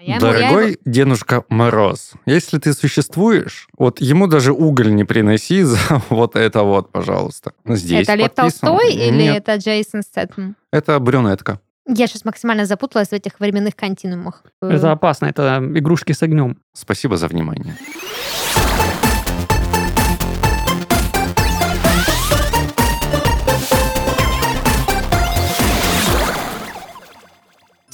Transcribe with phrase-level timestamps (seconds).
[0.00, 5.04] Я ему- я Дорогой его- Дедушка Мороз, если ты существуешь, вот ему даже уголь не
[5.04, 7.52] приноси за вот это вот, пожалуйста.
[7.66, 8.30] Здесь это Лев.
[8.34, 10.56] Толстой или Нет, это Джейсон Стэтхэм?
[10.72, 11.60] это брюнетка.
[11.86, 14.44] Я сейчас максимально запуталась в этих временных континуумах.
[14.62, 16.56] Это опасно, это игрушки с огнем.
[16.72, 17.76] Спасибо за внимание.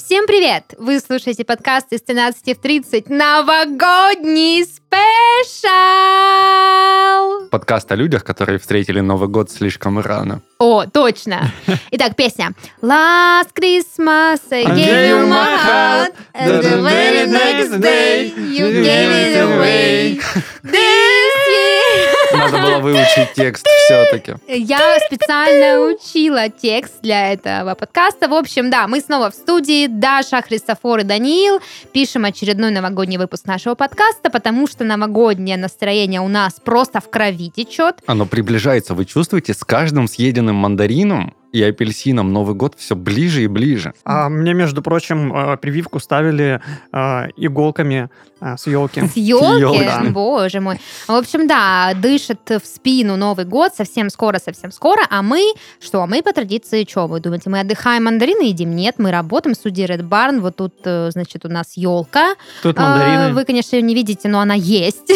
[0.07, 0.73] Всем привет!
[0.77, 5.67] Вы слушаете подкаст из 13 в 30 новогодний спешл!
[7.49, 10.41] Подкаст о людях, которые встретили Новый год слишком рано.
[10.59, 11.51] О, точно!
[11.91, 12.53] Итак, песня.
[12.81, 19.35] Last Christmas I gave you my heart And the very next day you gave it
[19.43, 20.21] away
[20.63, 24.35] This year Надо было выучить текст все-таки.
[24.47, 28.27] Я специально учила текст для этого подкаста.
[28.27, 29.87] В общем, да, мы снова в студии.
[29.87, 31.61] Даша, Христофор и Даниил.
[31.91, 37.49] Пишем очередной новогодний выпуск нашего подкаста, потому что новогоднее настроение у нас просто в крови
[37.49, 38.01] течет.
[38.05, 43.47] Оно приближается, вы чувствуете, с каждым съеденным мандарином и апельсином Новый год все ближе и
[43.47, 43.93] ближе.
[44.03, 48.09] А мне, между прочим, э, прививку ставили э, иголками
[48.41, 49.01] э, с елки.
[49.07, 50.09] С елки, Ёлки.
[50.09, 50.79] боже мой.
[51.07, 55.01] В общем, да, дышит в спину Новый год совсем скоро, совсем скоро.
[55.09, 58.75] А мы, что, мы по традиции, что вы думаете, мы отдыхаем, мандарины едим?
[58.75, 60.41] Нет, мы работаем в студии Red Barn.
[60.41, 62.35] Вот тут, значит, у нас елка.
[62.61, 63.33] Тут мандарины.
[63.33, 65.09] Вы, конечно, ее не видите, но она есть.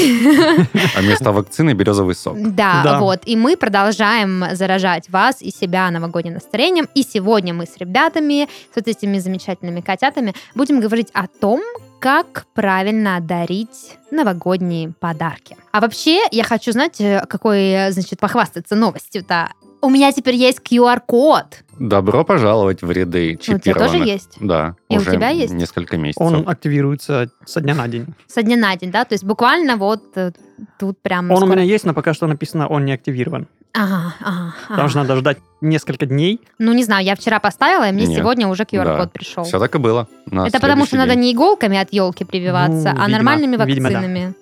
[0.95, 2.37] А вместо вакцины березовый сок.
[2.55, 2.99] Да, Да.
[2.99, 3.19] вот.
[3.25, 6.87] И мы продолжаем заражать вас и себя новогодним настроением.
[6.95, 11.61] И сегодня мы с ребятами, с вот этими замечательными котятами, будем говорить о том,
[11.99, 15.55] как правильно дарить новогодние подарки.
[15.71, 19.51] А вообще, я хочу знать, э, какой, э, значит, похвастаться новостью-то.
[19.81, 21.63] У меня теперь есть QR-код.
[21.79, 23.91] Добро пожаловать в ряды У тебя чипированных.
[23.91, 24.37] тоже есть?
[24.39, 25.53] Да, И у уже тебя есть?
[25.53, 26.21] несколько месяцев.
[26.21, 28.05] Он активируется со дня на день.
[28.27, 29.05] Со дня на день, да?
[29.05, 30.31] То есть буквально вот э,
[30.77, 31.31] тут прям...
[31.31, 33.47] Он у скоро- меня есть, но пока что написано, он не активирован.
[33.73, 36.41] Ага, ага, Потому что надо ждать несколько дней.
[36.59, 38.19] Ну, не знаю, я вчера поставила, и мне Нет.
[38.19, 39.07] сегодня уже QR-код Да.
[39.07, 39.43] пришел.
[39.45, 40.07] Все так и было.
[40.25, 41.21] на Это потому что следующий надо день.
[41.21, 43.95] не иголками от елки прививаться, Ну, а видимо, нормальными видимо, да.
[43.95, 44.33] вакцинами.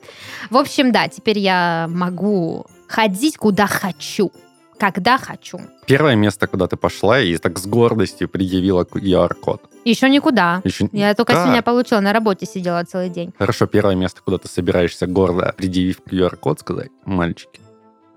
[0.49, 4.31] В общем, да, теперь я могу ходить куда хочу,
[4.79, 5.59] когда хочу.
[5.85, 9.61] Первое место, куда ты пошла и так с гордостью предъявила QR-код.
[9.85, 10.61] Еще никуда.
[10.63, 10.89] Еще...
[10.91, 11.43] Я только Да.
[11.43, 13.33] сегодня получила, на работе сидела целый день.
[13.37, 17.61] Хорошо, первое место, куда ты собираешься гордо, предъявив QR-код, сказать, мальчики,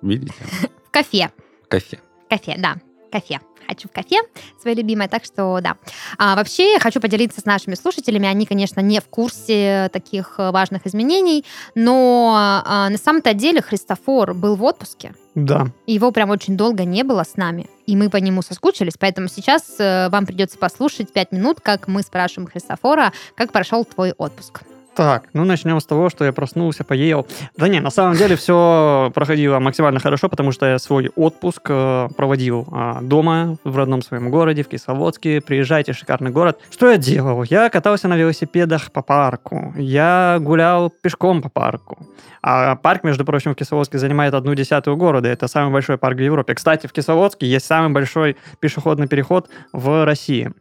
[0.03, 0.35] видите,
[0.87, 1.31] В кафе.
[1.69, 1.99] кафе.
[2.29, 2.77] Кафе, да,
[3.11, 3.41] кафе.
[3.67, 4.17] Хочу в кафе,
[4.61, 5.77] свое любимое, так что да.
[6.19, 8.29] А, вообще, я хочу поделиться с нашими слушателями.
[8.29, 12.33] Они, конечно, не в курсе таких э, важных изменений, но
[12.65, 15.15] а, на самом-то деле Христофор был в отпуске.
[15.35, 15.69] Да.
[15.87, 19.77] Его прям очень долго не было с нами, и мы по нему соскучились, поэтому сейчас
[19.79, 24.63] э, вам придется послушать пять минут, как мы спрашиваем Христофора, как прошел твой отпуск.
[24.95, 27.27] Так, ну начнем с того, что я проснулся, поел.
[27.57, 32.09] Да не, на самом деле все проходило максимально хорошо, потому что я свой отпуск э,
[32.15, 35.41] проводил а, дома, в родном своем городе, в Кисловодске.
[35.41, 36.59] Приезжайте, шикарный город.
[36.71, 37.43] Что я делал?
[37.45, 39.73] Я катался на велосипедах по парку.
[39.79, 42.07] Я гулял пешком по парку.
[42.43, 45.29] А парк, между прочим, в Кисловодске занимает одну десятую города.
[45.29, 46.55] Это самый большой парк в Европе.
[46.55, 50.53] Кстати, в Кисловодске есть самый большой пешеходный переход в России.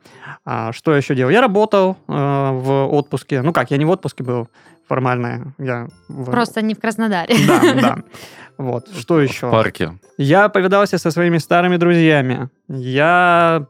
[0.45, 1.31] А, что я еще делал?
[1.31, 3.41] Я работал э, в отпуске.
[3.41, 4.47] Ну как, я не в отпуске был
[4.87, 5.53] формально.
[5.59, 7.35] Я в- Просто не в Краснодаре.
[7.47, 7.97] Да, да.
[8.57, 8.87] Вот.
[8.99, 9.49] Что В еще?
[9.51, 9.97] парке.
[10.17, 12.49] Я повидался со своими старыми друзьями.
[12.67, 13.65] Я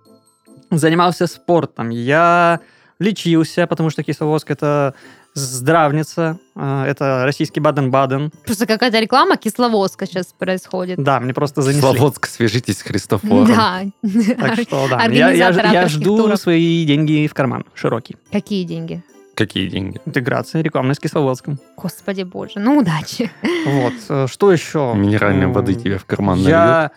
[0.72, 1.90] занимался спортом.
[1.90, 2.59] Я
[3.00, 4.94] лечился, потому что Кисловодск это
[5.34, 6.38] здравница.
[6.56, 8.31] э, Это российский Баден-Баден.
[8.45, 11.00] Просто какая-то реклама Кисловодска сейчас происходит.
[11.01, 11.81] Да, мне просто занесли.
[11.81, 13.47] Славодск, свяжитесь с Христофором.
[13.47, 13.81] Да.
[14.40, 18.17] Так что да, я, жду свои деньги в карман широкий.
[18.31, 19.03] Какие деньги?
[19.41, 20.00] Какие деньги?
[20.06, 21.57] Интеграция рекламная с Кисловодском.
[21.75, 23.31] Господи боже, ну удачи.
[23.66, 23.94] Вот.
[24.07, 24.94] э, Что еще?
[24.96, 26.38] Минеральной воды тебе в карман?
[26.38, 26.91] Я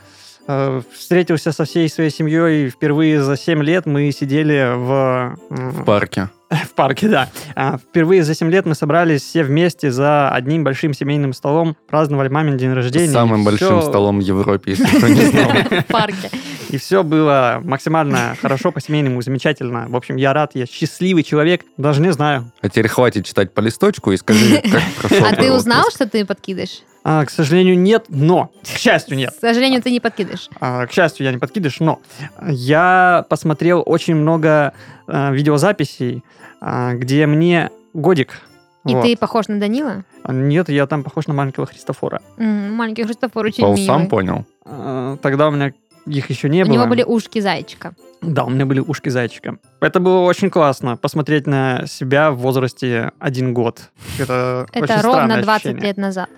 [0.47, 3.87] э, встретился со всей своей семьей впервые за 7 лет.
[3.87, 6.29] Мы сидели в, В парке.
[6.51, 7.31] в парке, да.
[7.57, 12.29] А, Впервые за 7 лет мы собрались все вместе за одним большим семейным столом, праздновали
[12.29, 13.11] мамин день рождения.
[13.11, 15.51] Самым большим столом в Европе, если кто не знал.
[15.81, 16.31] В парке.
[16.71, 19.87] И все было максимально хорошо, по-семейному, замечательно.
[19.89, 21.63] В общем, я рад, я счастливый человек.
[21.77, 22.51] Даже не знаю.
[22.61, 26.25] А теперь хватит читать по листочку и скажи, как прошел А ты узнал, что ты
[26.25, 26.83] подкидыш?
[27.07, 28.51] А, к сожалению, нет, но.
[28.63, 29.35] К счастью, нет.
[29.37, 30.49] К сожалению, ты не подкидыш.
[30.61, 32.01] А, К счастью, я не подкидыш, но
[32.49, 34.73] я посмотрел очень много
[35.07, 36.25] а, видеозаписей,
[36.61, 38.41] а, где мне годик.
[38.87, 39.03] И Вот.
[39.03, 40.05] ты похож на Данила?
[40.23, 42.21] А, Нет, я там похож на маленького Христофора.
[42.39, 43.87] М, Маленький Христофор очень Пол милый.
[43.87, 44.45] сам понял.
[44.65, 45.73] А, Тогда у меня
[46.07, 46.75] их еще не У было.
[46.75, 47.95] него были ушки зайчика.
[48.21, 49.59] Да, у меня были ушки зайчика.
[49.81, 53.91] Это было очень классно, посмотреть на себя в возрасте один год.
[54.19, 55.83] Это, Это ровно странное 20 ощущение.
[55.87, 56.29] лет назад.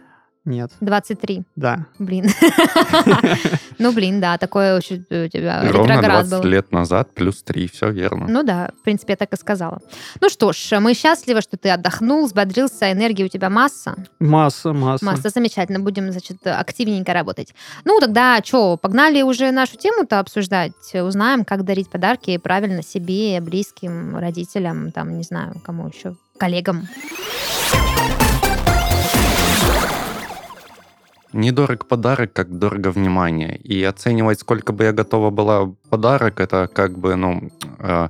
[0.47, 1.43] Нет, 23.
[1.57, 1.87] да.
[1.99, 2.31] Блин.
[3.79, 6.51] Ну, блин, да, такое очень у тебя Ровно ретроград 20 был.
[6.51, 8.27] лет назад, плюс 3, все верно.
[8.27, 9.81] Ну да, в принципе, я так и сказала.
[10.23, 13.95] Ну что ж, мы счастливы, что ты отдохнул, взбодрился, энергии у тебя масса.
[14.19, 15.05] Масса, масса.
[15.05, 17.55] Масса, замечательно, будем, значит, активненько работать.
[17.85, 24.17] Ну, тогда что, погнали уже нашу тему-то обсуждать, узнаем, как дарить подарки правильно себе, близким,
[24.17, 26.89] родителям, там, не знаю, кому еще, коллегам.
[31.37, 33.57] Недорог подарок, как дорого внимание.
[33.59, 38.09] И оценивать, сколько бы я готова была подарок, это как бы, ну, э,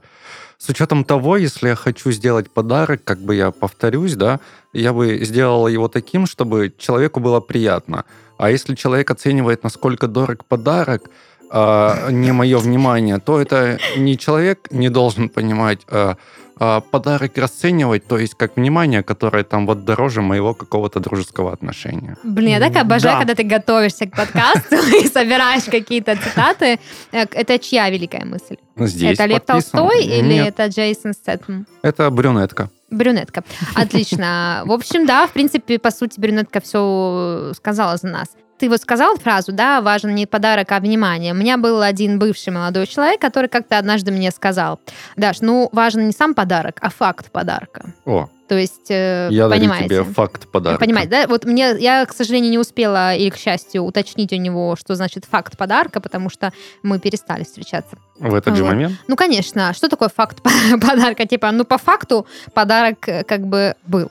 [0.58, 4.38] с учетом того, если я хочу сделать подарок, как бы я повторюсь, да,
[4.72, 8.04] я бы сделала его таким, чтобы человеку было приятно.
[8.38, 11.10] А если человек оценивает, насколько дорог подарок,
[11.50, 16.16] а, не мое внимание, то это не человек не должен понимать, а,
[16.58, 22.16] а подарок расценивать, то есть как внимание, которое там вот дороже моего какого-то дружеского отношения.
[22.24, 23.18] Блин, я так обожаю, да.
[23.18, 26.78] когда ты готовишься к подкасту и собираешь какие-то цитаты.
[27.12, 28.56] Э, Это чья великая мысль?
[28.76, 29.40] Здесь это Лев.
[29.44, 31.66] Толстой или это Джейсон Стэттем?
[31.82, 32.70] это брюнетка.
[32.90, 33.44] Брюнетка.
[33.74, 34.62] Отлично.
[34.64, 38.28] В общем, да, в принципе, по сути, брюнетка все сказала за нас.
[38.58, 41.32] Ты вот сказал фразу, да, важен не подарок, а внимание.
[41.32, 44.80] У меня был один бывший молодой человек, который как-то однажды мне сказал,
[45.16, 47.92] Даш, ну, важен не сам подарок, а факт подарка.
[48.06, 49.88] О, То есть, э, я понимаете?
[49.88, 50.80] тебе факт подарка.
[50.80, 51.26] Понимаете, да?
[51.26, 55.26] Вот мне, я, к сожалению, не успела, или, к счастью, уточнить у него, что значит
[55.26, 57.98] факт подарка, потому что мы перестали встречаться.
[58.18, 58.70] В этот же Вот.
[58.72, 58.94] момент?
[59.08, 60.42] Ну, конечно, что такое факт
[60.80, 61.26] подарка?
[61.26, 64.08] Типа, ну, по факту подарок э, как бы был.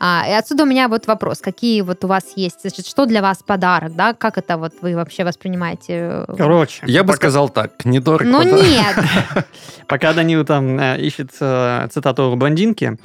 [0.00, 1.38] А, и отсюда у меня вот вопрос.
[1.40, 4.12] Какие вот у вас есть, значит, что для вас подарок, да?
[4.14, 6.24] Как это вот вы вообще воспринимаете?
[6.28, 8.64] э, Короче, Я бы пока, сказал так, недорог Ну, подарок.
[8.66, 9.46] нет.
[9.86, 12.98] пока Данил там э, ищет цитату блондинки,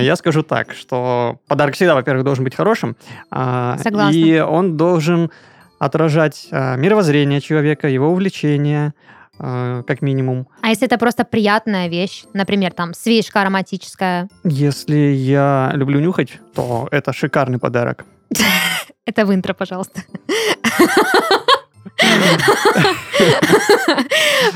[0.00, 2.96] я скажу так, что подарок всегда, во-первых, должен быть хорошим.
[3.30, 4.16] а, Согласна.
[4.16, 5.30] И он должен
[5.78, 8.94] отражать мировоззрение человека, его увлечения,
[9.38, 10.48] как минимум.
[10.62, 16.88] А если это просто приятная вещь, например, там, свечка ароматическая, Если я люблю нюхать, то
[16.90, 18.04] это шикарный подарок.
[19.06, 20.02] это в интро, пожалуйста.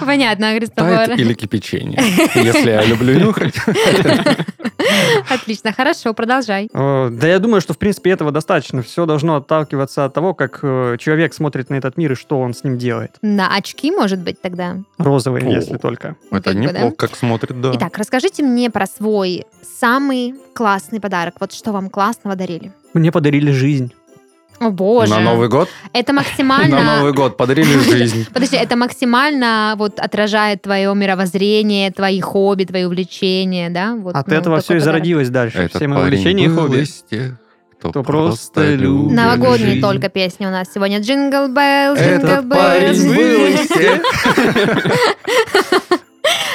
[0.05, 1.07] Понятно, Христофор.
[1.07, 1.99] Тает или кипячение.
[2.35, 3.55] Если я люблю нюхать.
[5.29, 6.69] Отлично, хорошо, продолжай.
[6.73, 8.83] Э, Да я думаю, что в принципе этого достаточно.
[8.83, 12.55] Все должно отталкиваться от того, как э, человек смотрит на этот мир и что он
[12.55, 13.17] с ним делает.
[13.23, 14.79] На очки, может быть, тогда?
[14.99, 15.51] Розовые, О.
[15.51, 16.17] если только.
[16.31, 16.61] Это бы, да?
[16.61, 17.73] неплохо, как смотрит, да.
[17.75, 19.45] Итак, расскажите мне про свой
[19.79, 21.35] самый классный подарок.
[21.41, 22.73] Вот что вам классного дарили?
[22.93, 23.93] Мне подарили жизнь.
[24.61, 25.11] О, боже.
[25.11, 25.71] На Новый год?
[25.95, 26.97] Это На максимально...
[26.99, 28.27] Новый год подарили жизнь.
[28.33, 33.95] Подожди, это максимально вот отражает твое мировоззрение, твои хобби, твои увлечения, да?
[33.95, 35.59] Вот, От ну, этого все и зародилось дальше.
[35.59, 36.83] Этот Все мои увлечения и хобби.
[36.83, 37.37] из тех,
[37.79, 39.81] кто Кто просто любит Новогодние жизнь.
[39.81, 41.01] только песни у нас сегодня.
[41.01, 44.03] Jingle Bell, Jingle Этот парень был из тех.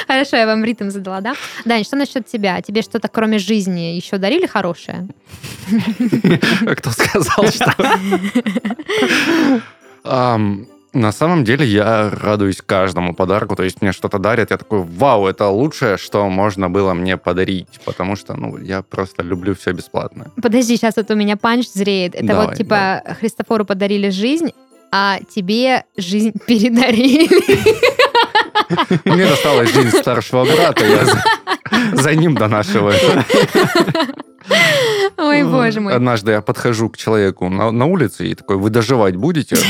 [0.06, 1.34] Хорошо, я вам ритм задала, да?
[1.64, 2.60] Дань, что насчет тебя?
[2.62, 5.08] Тебе что-то кроме жизни еще дарили хорошее?
[6.76, 7.74] Кто сказал, что...
[10.92, 15.26] На самом деле я радуюсь каждому подарку, то есть мне что-то дарят, я такой, вау,
[15.26, 20.28] это лучшее, что можно было мне подарить, потому что, ну, я просто люблю все бесплатное.
[20.42, 22.14] Подожди, сейчас вот у меня панч зреет.
[22.14, 24.52] Это Давай, вот типа Христофору подарили жизнь,
[24.90, 27.28] а тебе жизнь передарили.
[29.04, 32.94] Мне досталась жизнь старшего брата, я за, ним донашиваю.
[35.16, 35.94] Ой, боже мой.
[35.94, 39.56] Однажды я подхожу к человеку на, на улице и такой, вы доживать будете?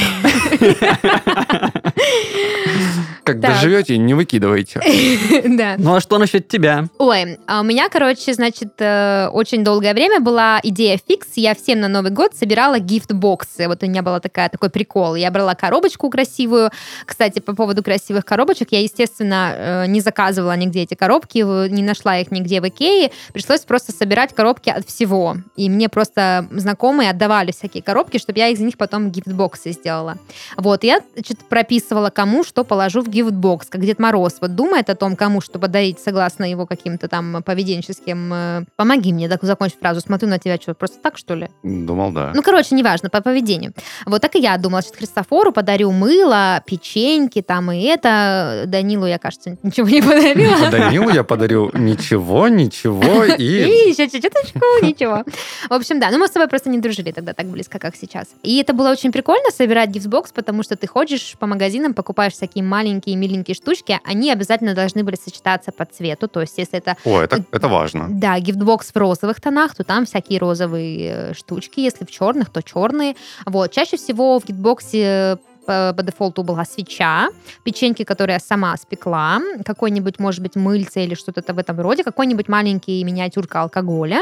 [3.24, 3.54] Как Так.
[3.54, 4.80] доживете, не выкидывайте.
[5.56, 5.74] Да.
[5.78, 6.86] Ну а что насчет тебя?
[6.98, 11.28] Ой, а у меня, короче, значит, э, очень долгое время была идея фикс.
[11.36, 13.66] Я всем на Новый год собирала гифт-боксы.
[13.68, 15.14] Вот у меня была такая, такой прикол.
[15.16, 16.70] Я брала коробочку красивую.
[17.04, 22.18] Кстати, по поводу красивых коробочек, я, естественно, э, не заказывала нигде эти коробки, не нашла
[22.18, 23.10] их нигде в Икее.
[23.32, 25.36] Пришлось просто собирать коробки от всего.
[25.56, 30.16] И мне просто знакомые отдавали всякие коробки, чтобы я из них потом гифт-боксы сделала.
[30.56, 34.36] Вот, я, значит, прописывала, кому что положу в гифт-бокс, как Дед Мороз.
[34.40, 38.32] Вот думает о том, кому что подарить, согласно его каким-то там поведенческим...
[38.32, 40.00] э, Помоги мне так закончить фразу.
[40.00, 41.48] Смотрю на тебя, что, просто так, что ли?
[41.62, 42.32] Думал, да.
[42.34, 43.72] Ну, короче, неважно, по поведению.
[44.04, 48.64] Вот так и я думала, что Христофору подарю мыло, печеньки там и это.
[48.66, 50.70] Данилу я, кажется, ничего не подарила.
[50.70, 53.36] Данилу я подарю ничего, ничего и...
[53.86, 54.08] И еще
[54.82, 55.24] ничего.
[55.68, 56.10] В общем, да.
[56.10, 58.28] Ну, мы с тобой просто не дружили тогда так близко, как сейчас.
[58.42, 62.64] И это было очень прикольно собирать гифтбокс, потому что ты ходишь по магазинам, покупаешь всякие
[62.64, 66.28] маленькие миленькие штучки, они обязательно должны были сочетаться по цвету.
[66.28, 68.06] То есть, если это О, это, это важно.
[68.10, 71.80] да, гифтбокс в розовых тонах, то там всякие розовые э, штучки.
[71.80, 73.16] Если в черных, то черные.
[73.44, 73.72] Вот.
[73.72, 77.28] Чаще всего в гифтбоксе по, дефолту была свеча,
[77.64, 82.48] печеньки, которые я сама спекла, какой-нибудь, может быть, мыльце или что-то в этом роде, какой-нибудь
[82.48, 84.20] маленький миниатюрка алкоголя.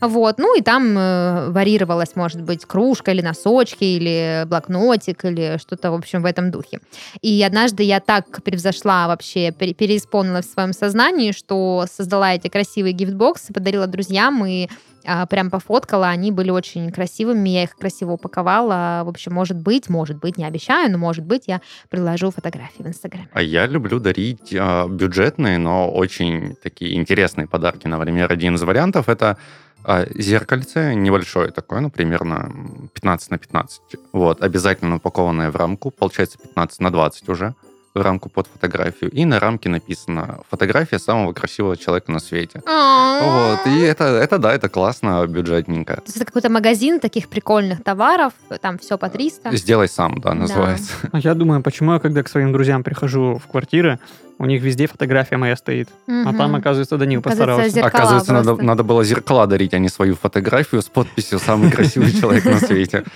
[0.00, 0.38] Вот.
[0.38, 5.94] Ну и там э, варьировалась, может быть, кружка или носочки, или блокнотик, или что-то, в
[5.94, 6.80] общем, в этом духе.
[7.20, 12.92] И однажды я так превзошла вообще, пере- переисполнилась в своем сознании, что создала эти красивые
[12.92, 14.68] гифтбоксы, подарила друзьям, и
[15.28, 19.02] прям пофоткала, они были очень красивыми, я их красиво упаковала.
[19.04, 22.86] В общем, может быть, может быть, не обещаю, но может быть, я приложу фотографии в
[22.86, 23.28] Инстаграме.
[23.32, 27.86] А я люблю дарить а, бюджетные, но очень такие интересные подарки.
[27.86, 29.36] Например, один из вариантов это
[29.84, 32.52] а, зеркальце небольшое такое, ну, примерно
[32.94, 33.80] 15 на 15.
[34.12, 37.54] Вот, обязательно упакованное в рамку, получается 15 на 20 уже
[37.94, 39.10] рамку под фотографию.
[39.10, 42.62] И на рамке написано «Фотография самого красивого человека на свете».
[42.64, 45.96] Вот, и это, это да, это классно, бюджетненько.
[45.96, 49.56] То есть это какой-то магазин таких прикольных товаров, там все по 300.
[49.56, 50.92] Сделай сам, да, называется.
[51.12, 53.98] А Я думаю, почему я, когда к своим друзьям прихожу в квартиры,
[54.42, 55.88] у них везде фотография моя стоит.
[56.08, 56.36] А Мгм.
[56.36, 57.68] там, оказывается, Данил постарался.
[57.68, 58.64] зеркала Оказывается, надо, просто.
[58.64, 63.04] надо было зеркала дарить, а не свою фотографию с подписью «Самый красивый человек на свете».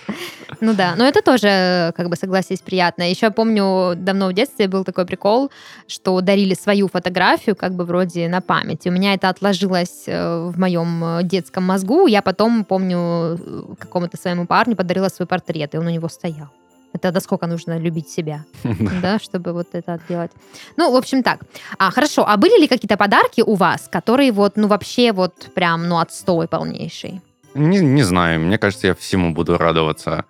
[0.60, 3.02] Ну да, но это тоже, как бы, согласись, приятно.
[3.10, 5.50] Еще помню, давно в детстве был такой прикол,
[5.88, 8.86] что дарили свою фотографию, как бы вроде на память.
[8.86, 12.06] И у меня это отложилось э, в моем э, детском мозгу.
[12.06, 16.48] Я потом, помню, э, какому-то своему парню подарила свой портрет, и он у него стоял.
[16.96, 18.44] Это до сколько нужно любить себя,
[19.02, 20.30] да, чтобы вот это делать.
[20.78, 21.40] Ну, в общем, так.
[21.78, 22.24] А, хорошо.
[22.26, 26.48] А были ли какие-то подарки у вас, которые вот, ну, вообще вот прям, ну, отстой
[26.48, 27.20] полнейший?
[27.54, 30.24] Не, не знаю, мне кажется, я всему буду радоваться.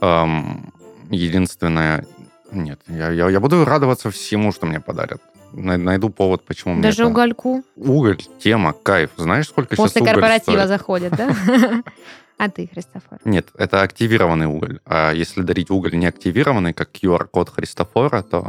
[0.00, 0.72] Эм,
[1.10, 2.04] единственное...
[2.52, 5.20] Нет, я, я, я буду радоваться всему, что мне подарят.
[5.52, 7.62] Най- Найду повод, почему мне Даже угольку?
[7.76, 9.10] Уголь, тема, кайф.
[9.16, 10.68] Знаешь, сколько После сейчас уголь корпоратива стоит?
[10.68, 11.30] заходит, да?
[12.38, 13.18] А ты, Христофор?
[13.24, 14.78] Нет, это активированный уголь.
[14.86, 18.46] А если дарить уголь не активированный, как QR-код Христофора, то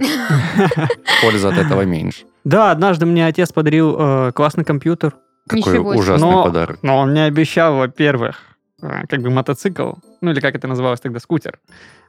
[1.22, 2.26] пользы от этого меньше.
[2.44, 5.16] Да, однажды мне отец подарил э, классный компьютер,
[5.48, 6.80] Какой ужасный подарок.
[6.84, 8.38] но он мне обещал, во-первых,
[8.82, 11.60] э, как бы мотоцикл, ну или как это называлось тогда, скутер.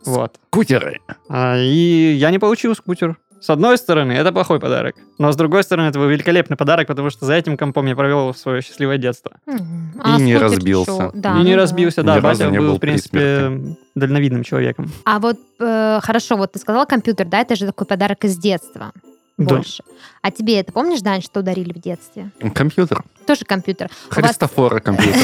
[0.05, 0.39] Вот.
[0.51, 1.01] Кутеры.
[1.29, 3.17] А, И я не получил скутер.
[3.41, 4.97] С одной стороны, это плохой подарок.
[5.19, 8.35] Но с другой стороны, это был великолепный подарок, потому что за этим компом я провел
[8.35, 9.33] свое счастливое детство.
[9.47, 11.11] И не скутер разбился.
[11.15, 12.15] Да, и не разбился, Ни да.
[12.17, 14.91] разу Батя не был, был в при принципе, дальновидным человеком.
[15.05, 18.93] А вот э, хорошо, вот ты сказал компьютер, да, это же такой подарок из детства.
[19.41, 19.55] Да.
[19.57, 19.83] Больше.
[20.21, 22.31] А тебе это помнишь, Дань, что дарили в детстве?
[22.55, 23.03] Компьютер.
[23.27, 23.89] Тоже компьютер.
[24.11, 25.19] У вас- Христофора компьютер.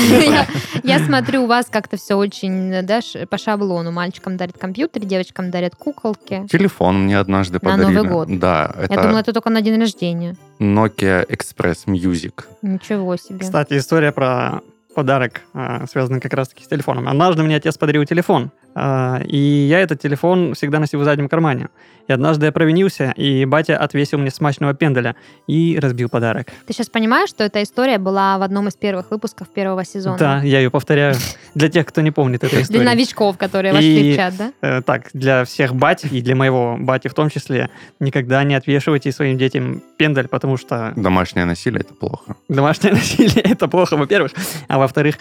[0.82, 3.92] Я смотрю, у вас как-то все очень, да, по шаблону.
[3.92, 6.46] Мальчикам дарят компьютер, девочкам дарят куколки.
[6.50, 7.94] Телефон мне однажды На подарили.
[7.96, 8.38] Новый год.
[8.38, 10.34] Да, Я думала, это только на день рождения.
[10.58, 12.44] Nokia Express Music.
[12.62, 13.40] Ничего себе.
[13.40, 14.60] Кстати, история про
[14.94, 17.06] подарок, а, связанный как раз-таки с телефоном.
[17.06, 21.68] Однажды мне отец подарил телефон, и я этот телефон всегда носил в заднем кармане.
[22.08, 25.16] И однажды я провинился, и батя отвесил мне смачного пенделя
[25.48, 26.46] и разбил подарок.
[26.66, 30.16] Ты сейчас понимаешь, что эта история была в одном из первых выпусков первого сезона?
[30.16, 31.16] Да, я ее повторяю.
[31.56, 32.84] Для тех, кто не помнит этой Для истории.
[32.84, 34.52] новичков, которые вошли И- в чат, да?
[34.60, 39.10] Э, Так, для всех бать, и для моего бати в том числе, никогда не отвешивайте
[39.10, 42.36] своим детям пендель, потому что Домашнее насилие это плохо.
[42.48, 44.30] домашнее насилие— это плохо, во-первых.
[44.68, 45.16] А во-вторых,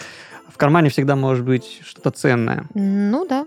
[0.48, 2.66] в кармане всегда может быть что-то ценное.
[2.74, 3.46] Ну да.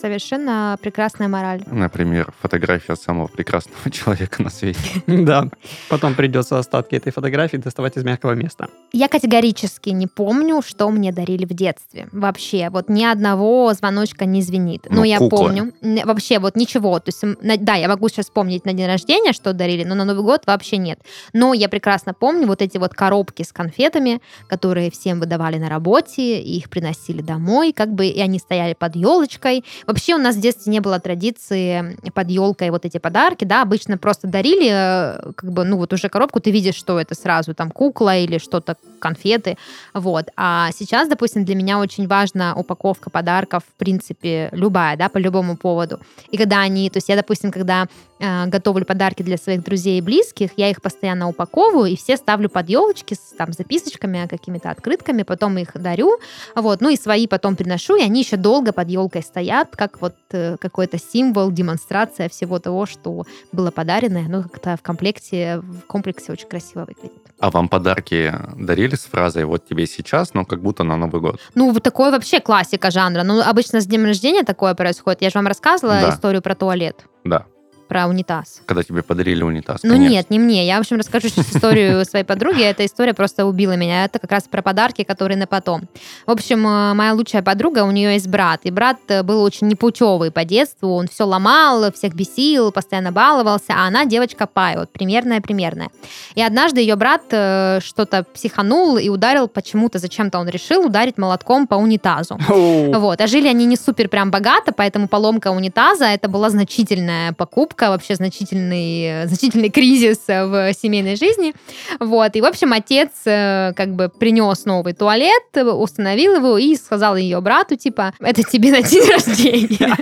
[0.00, 1.62] Совершенно прекрасная мораль.
[1.66, 4.78] Например, фотография самого прекрасного человека на свете.
[5.26, 5.48] Да,
[5.88, 8.68] потом придется остатки этой фотографии доставать из мягкого места.
[8.92, 12.08] Я категорически не помню, что мне дарили в детстве.
[12.12, 14.86] Вообще, вот ни одного звоночка не звенит.
[14.88, 15.38] Но Ну, я куклы.
[15.38, 15.72] помню.
[16.04, 16.98] Вообще, вот ничего.
[17.00, 20.22] То есть, да, я могу сейчас вспомнить на день рождения, что дарили, но на Новый
[20.22, 21.00] год вообще нет.
[21.32, 26.40] Но я прекрасно помню вот эти вот коробки с конфетами, которые всем выдавали на работе,
[26.40, 29.64] и их приносили домой, как бы, и они стояли под елочкой.
[29.86, 33.98] Вообще у нас в детстве не было традиции под елкой вот эти подарки, да, обычно
[33.98, 37.70] просто дарили, э, как бы, ну вот уже коробку, ты видишь, что это сразу там
[37.70, 39.56] кукла или что-то, конфеты,
[39.94, 40.28] вот.
[40.36, 45.56] А сейчас, допустим, для меня очень важна упаковка подарков, в принципе, любая, да, по любому
[45.56, 46.00] поводу.
[46.30, 47.86] И когда они, то есть я, допустим, когда
[48.18, 52.68] готовлю подарки для своих друзей и близких, я их постоянно упаковываю и все ставлю под
[52.68, 56.18] елочки с там записочками, какими-то открытками, потом их дарю,
[56.54, 60.14] вот, ну и свои потом приношу, и они еще долго под елкой стоят, как вот
[60.32, 66.32] э, какой-то символ, демонстрация всего того, что было подарено, оно как-то в комплекте, в комплексе
[66.32, 67.22] очень красиво выглядит.
[67.38, 71.38] А вам подарки дарили с фразой «вот тебе сейчас», но как будто на Новый год?
[71.54, 73.24] Ну, вот такое вообще классика жанра.
[73.24, 75.20] Ну, обычно с днем рождения такое происходит.
[75.20, 76.08] Я же вам рассказывала Да.
[76.10, 77.44] историю про туалет, Да,
[77.86, 78.60] про унитаз.
[78.66, 79.80] когда тебе подарили унитаз.
[79.82, 80.12] Ну конечно.
[80.12, 80.66] нет, не мне.
[80.66, 82.62] Я, в общем, расскажу сейчас историю своей подруги.
[82.62, 84.04] Эта история просто убила меня.
[84.04, 85.82] Это как раз про подарки, которые на потом.
[86.26, 88.60] В общем, э, моя лучшая подруга, у нее есть брат.
[88.64, 90.94] И брат э, был очень непутевый по детству.
[90.94, 93.74] Он все ломал, всех бесил, постоянно баловался.
[93.76, 95.88] А она девочка пай, вот примерная-примерная.
[96.34, 101.66] И однажды ее брат э, что-то психанул и ударил почему-то, зачем-то он решил ударить молотком
[101.66, 102.38] по унитазу.
[102.96, 103.20] Вот.
[103.20, 108.14] А жили они не супер прям богато, поэтому поломка унитаза это была значительная покупка, вообще
[108.14, 111.54] значительный, значительный кризис в семейной жизни.
[112.00, 112.36] Вот.
[112.36, 117.40] И, в общем, отец э, как бы принес новый туалет, установил его и сказал ее
[117.40, 119.96] брату, типа, это тебе на день рождения.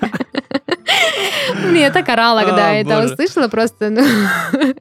[1.74, 4.02] Я так орала, когда А, это услышала, просто, ну,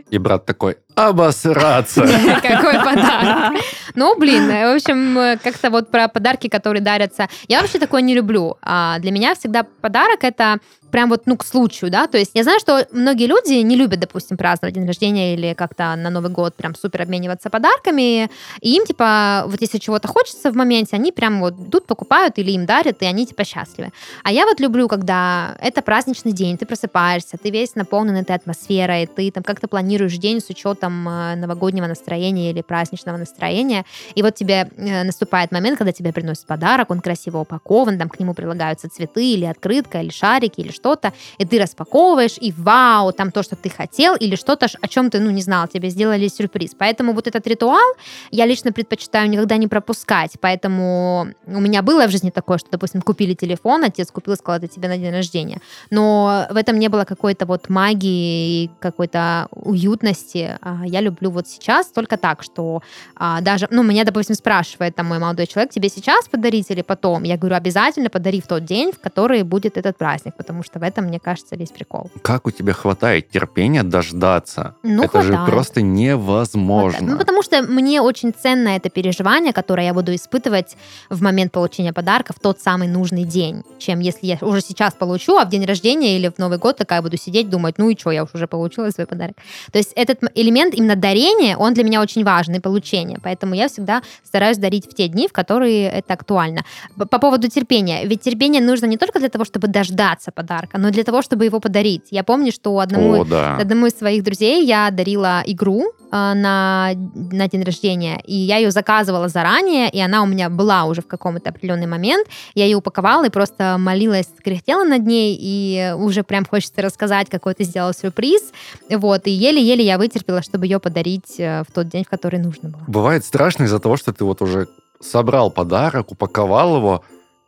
[0.10, 2.02] И брат такой «обосраться».
[2.42, 3.62] Какой подарок.
[3.96, 7.28] Ну, блин, э, в общем, э, как-то вот про подарки, которые дарятся.
[7.48, 8.58] Я вообще такое не люблю.
[8.64, 10.58] А Для меня всегда подарок это
[10.94, 14.00] прям вот, ну, к случаю, да, то есть я знаю, что многие люди не любят,
[14.00, 18.30] допустим, праздновать день рождения или как-то на Новый год прям супер обмениваться подарками,
[18.62, 22.52] и им, типа, вот если чего-то хочется в моменте, они прям вот идут, покупают или
[22.52, 23.92] им дарят, и они, типа, счастливы.
[24.24, 29.08] А я вот люблю, когда это праздничный день, ты просыпаешься, ты весь наполнен этой атмосферой,
[29.08, 33.86] ты там как-то планируешь день с учетом э, новогоднего настроения или праздничного настроения,
[34.16, 38.20] и вот тебе э, наступает момент, когда тебе приносят подарок, он красиво упакован, там к
[38.20, 43.32] нему прилагаются цветы или открытка, или шарики, или что-то, и ты распаковываешь, и вау, там
[43.32, 46.72] то, что ты хотел, или что-то, о чем ты, ну, не знал, тебе сделали сюрприз.
[46.78, 47.96] Поэтому вот этот ритуал
[48.32, 53.02] я лично предпочитаю никогда не пропускать, поэтому у меня было в жизни такое, что, допустим,
[53.02, 55.60] купили телефон, отец купил сказал, это тебе на день рождения,
[55.90, 60.58] но в этом не было какой-то вот магии и какой-то уютности.
[60.82, 62.82] А Я люблю вот сейчас только так, что
[63.16, 67.24] а, даже, ну, меня, допустим, спрашивает там мой молодой человек, тебе сейчас подарить или потом?
[67.24, 70.84] Я говорю, обязательно подари в тот день, в который будет этот праздник, потому что в
[70.84, 72.10] этом, мне кажется, весь прикол.
[72.22, 74.76] Как у тебя хватает терпения дождаться?
[74.84, 75.50] Ну, Это же хватает.
[75.52, 77.00] просто Вот невозможно.
[77.00, 77.08] так.
[77.10, 80.76] Ну, потому что мне очень ценно это переживание, которое я буду испытывать
[81.10, 85.38] в момент получения подарка в тот самый нужный день, чем если я уже сейчас получу,
[85.38, 88.12] а в день рождения или в Новый год такая буду сидеть, думать, ну и что,
[88.12, 89.36] я уж уже получила свой подарок.
[89.72, 90.30] То есть этот м-
[90.64, 93.20] элемент именно дарения, он для меня очень важный, получение.
[93.22, 96.64] Поэтому я всегда стараюсь дарить в те дни, в которые это актуально.
[96.98, 98.06] По поводу терпения.
[98.06, 101.46] Ведь терпение нужно не только для того, чтобы дождаться подарка, но и для того, чтобы
[101.46, 102.04] его подарить.
[102.12, 103.58] Я помню, что одному О, да.
[103.58, 106.92] Одному из своих друзей я дарила игру э, на,
[107.32, 111.08] на день рождения, и я ее заказывала заранее, и она у меня была уже в
[111.08, 112.28] каком-то определенный момент.
[112.56, 117.54] Я ее упаковала и просто молилась, кряхтела над ней, и уже прям хочется рассказать, какой
[117.54, 118.52] ты сделал сюрприз.
[118.90, 122.70] Вот, и еле-еле я вытерпела, чтобы ее подарить э, в тот день, в который нужно
[122.70, 122.84] было.
[122.86, 124.68] Бывает страшно из-за того, что ты вот уже
[125.00, 127.04] собрал подарок, упаковал его,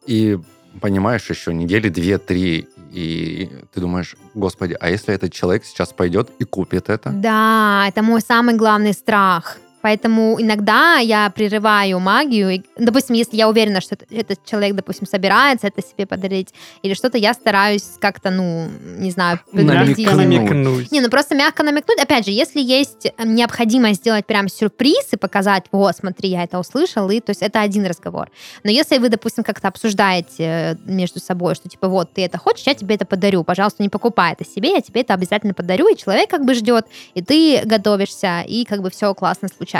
[0.07, 0.39] и
[0.81, 6.45] понимаешь, еще недели две-три, и ты думаешь, господи, а если этот человек сейчас пойдет и
[6.45, 7.11] купит это?
[7.11, 9.57] Да, это мой самый главный страх.
[9.85, 12.49] Поэтому иногда я прерываю магию.
[12.49, 17.19] И, допустим, если я уверена, что этот, человек, допустим, собирается это себе подарить или что-то,
[17.19, 18.67] я стараюсь как-то, ну,
[18.97, 20.15] не знаю, предупредить его.
[20.15, 20.91] намекнуть.
[20.91, 21.99] Не, ну просто мягко намекнуть.
[21.99, 26.57] Опять же, если есть э, необходимость сделать прям сюрприз и показать, о, смотри, я это
[26.57, 28.31] услышал, и то есть это один разговор.
[28.63, 32.65] Но если вы, допустим, как-то обсуждаете э, между собой, что типа вот ты это хочешь,
[32.65, 35.95] я тебе это подарю, пожалуйста, не покупай это себе, я тебе это обязательно подарю, и
[35.95, 39.74] человек как бы ждет, и ты готовишься, и как бы все классно случается.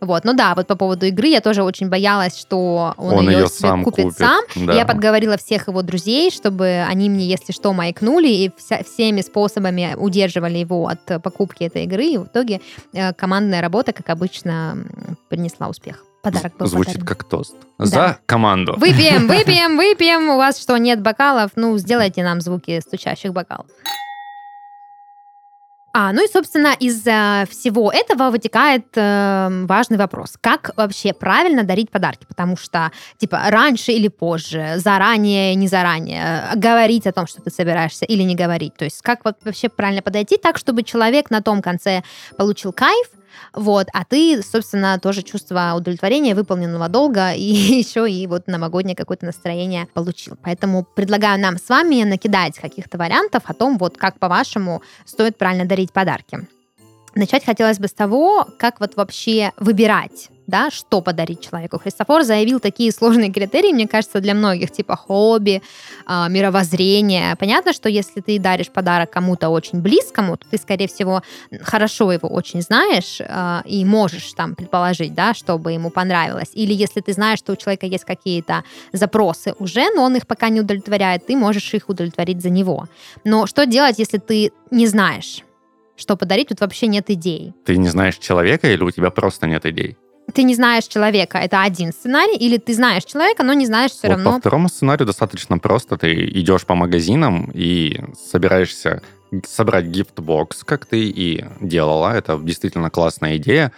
[0.00, 3.38] Вот, ну да, вот по поводу игры я тоже очень боялась, что он, Он ее
[3.38, 4.74] ее сам купит, купит, сам, да.
[4.74, 9.94] я подговорила всех его друзей, чтобы они мне, если что, маякнули, и вся- всеми способами
[9.96, 12.04] удерживали его от покупки этой игры.
[12.04, 12.60] И в итоге
[12.92, 14.76] э, командная работа, как обычно,
[15.28, 16.04] принесла успех.
[16.22, 17.06] Подарок был Звучит подарен.
[17.06, 17.54] как тост.
[17.78, 17.86] Да.
[17.86, 18.74] За команду.
[18.76, 20.28] Выпьем, выпьем, выпьем.
[20.30, 21.52] У вас что, нет бокалов?
[21.54, 23.66] Ну, сделайте нам звуки стучащих бокалов.
[26.00, 30.36] А, ну и, собственно, из э, всего этого вытекает э, важный вопрос.
[30.40, 32.24] Как вообще правильно дарить подарки?
[32.28, 38.04] Потому что, типа, раньше или позже, заранее, не заранее, говорить о том, что ты собираешься
[38.04, 38.76] или не говорить.
[38.76, 42.04] То есть как вообще правильно подойти так, чтобы человек на том конце
[42.36, 43.08] получил кайф,
[43.52, 47.42] Вот, а ты, собственно, тоже чувство удовлетворения, выполненного долга, и
[47.78, 50.36] еще и вот новогоднее какое-то настроение получил.
[50.42, 55.64] Поэтому предлагаю нам с вами накидать каких-то вариантов о том, вот как, по-вашему, стоит правильно
[55.64, 56.46] дарить подарки.
[57.14, 61.78] Начать хотелось бы с того, как вот вообще выбирать да, что подарить человеку.
[61.78, 65.62] Христофор заявил такие сложные критерии, мне кажется, для многих, типа хобби,
[66.06, 67.36] э, мировоззрение.
[67.36, 71.22] Понятно, что если ты даришь подарок кому-то очень близкому, то ты, скорее всего,
[71.60, 76.50] хорошо его очень знаешь э, и можешь там предположить, да, чтобы ему понравилось.
[76.54, 80.48] Или если ты знаешь, что у человека есть какие-то запросы уже, но он их пока
[80.48, 82.88] не удовлетворяет, ты можешь их удовлетворить за него.
[83.24, 85.44] Но что делать, если ты не знаешь?
[85.98, 87.52] что подарить, тут вообще нет идей.
[87.64, 89.96] Ты не знаешь человека или у тебя просто нет идей?
[90.34, 94.08] Ты не знаешь человека, это один сценарий, или ты знаешь человека, но не знаешь все
[94.08, 94.32] вот равно.
[94.32, 95.96] По второму сценарию достаточно просто.
[95.96, 99.02] Ты идешь по магазинам и собираешься
[99.46, 102.14] собрать гифтбокс, как ты и делала.
[102.14, 103.72] Это действительно классная идея.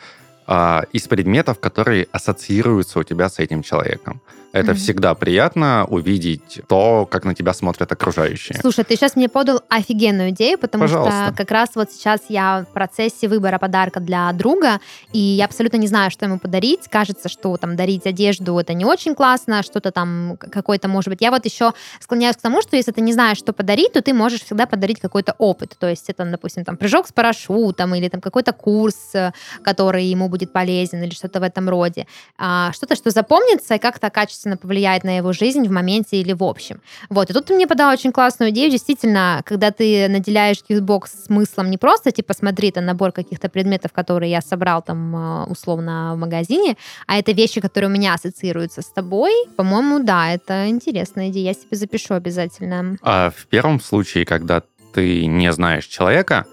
[0.46, 4.20] А, из предметов, которые ассоциируются у тебя с этим человеком.
[4.52, 4.74] Это mm-hmm.
[4.74, 8.58] всегда приятно увидеть то, как на тебя смотрят окружающие.
[8.60, 11.26] Слушай, ты сейчас мне подал офигенную идею, потому Пожалуйста.
[11.26, 14.80] что как раз вот сейчас я в процессе выбора подарка для друга,
[15.12, 16.88] и я абсолютно не знаю, что ему подарить.
[16.88, 21.20] Кажется, что там дарить одежду это не очень классно, что-то там какой-то может быть.
[21.20, 24.12] Я вот еще склоняюсь к тому, что если ты не знаешь, что подарить, то ты
[24.12, 25.76] можешь всегда подарить какой-то опыт.
[25.78, 29.32] То есть это, допустим, там прыжок с парашютом или там какой-то курс, э,
[29.62, 32.06] который ему будет полезен или что-то в этом роде.
[32.36, 36.32] А, что-то, что запомнится и как-то качественно качественно повлияет на его жизнь в моменте или
[36.32, 36.80] в общем.
[37.10, 41.70] Вот, и тут ты мне подал очень классную идею, действительно, когда ты наделяешь гифтбокс смыслом
[41.70, 46.18] не просто, типа, смотри, это набор каких-то предметов, которые я собрал там э, условно в
[46.18, 46.76] магазине,
[47.06, 51.54] а это вещи, которые у меня ассоциируются с тобой, по-моему, да, это интересная идея, я
[51.54, 52.96] себе запишу обязательно.
[53.02, 54.62] А в первом случае, когда
[54.94, 56.46] ты не знаешь человека,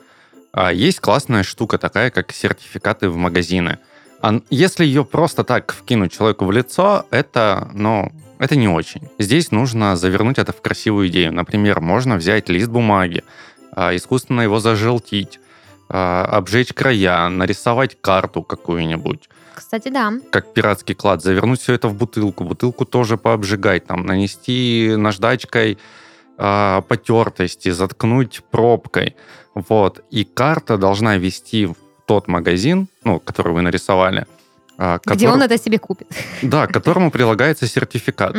[0.52, 3.80] а, есть классная штука такая, как сертификаты в магазины.
[4.28, 9.08] А если ее просто так вкинуть человеку в лицо, это, ну, это не очень.
[9.18, 11.32] Здесь нужно завернуть это в красивую идею.
[11.32, 13.24] Например, можно взять лист бумаги,
[13.72, 15.40] а, искусственно его зажелтить,
[15.88, 19.30] а, обжечь края, нарисовать карту какую-нибудь.
[19.56, 20.12] Кстати, да.
[20.30, 25.78] Как пиратский клад, завернуть все это в бутылку, бутылку тоже пообжигать, там, нанести наждачкой
[26.38, 29.16] э, потертости, заткнуть пробкой.
[29.56, 30.04] Вот.
[30.12, 34.26] И карта должна вести в тот магазин, ну, который вы нарисовали.
[34.78, 36.08] Который, Где он это себе купит.
[36.42, 38.36] Да, к которому прилагается сертификат.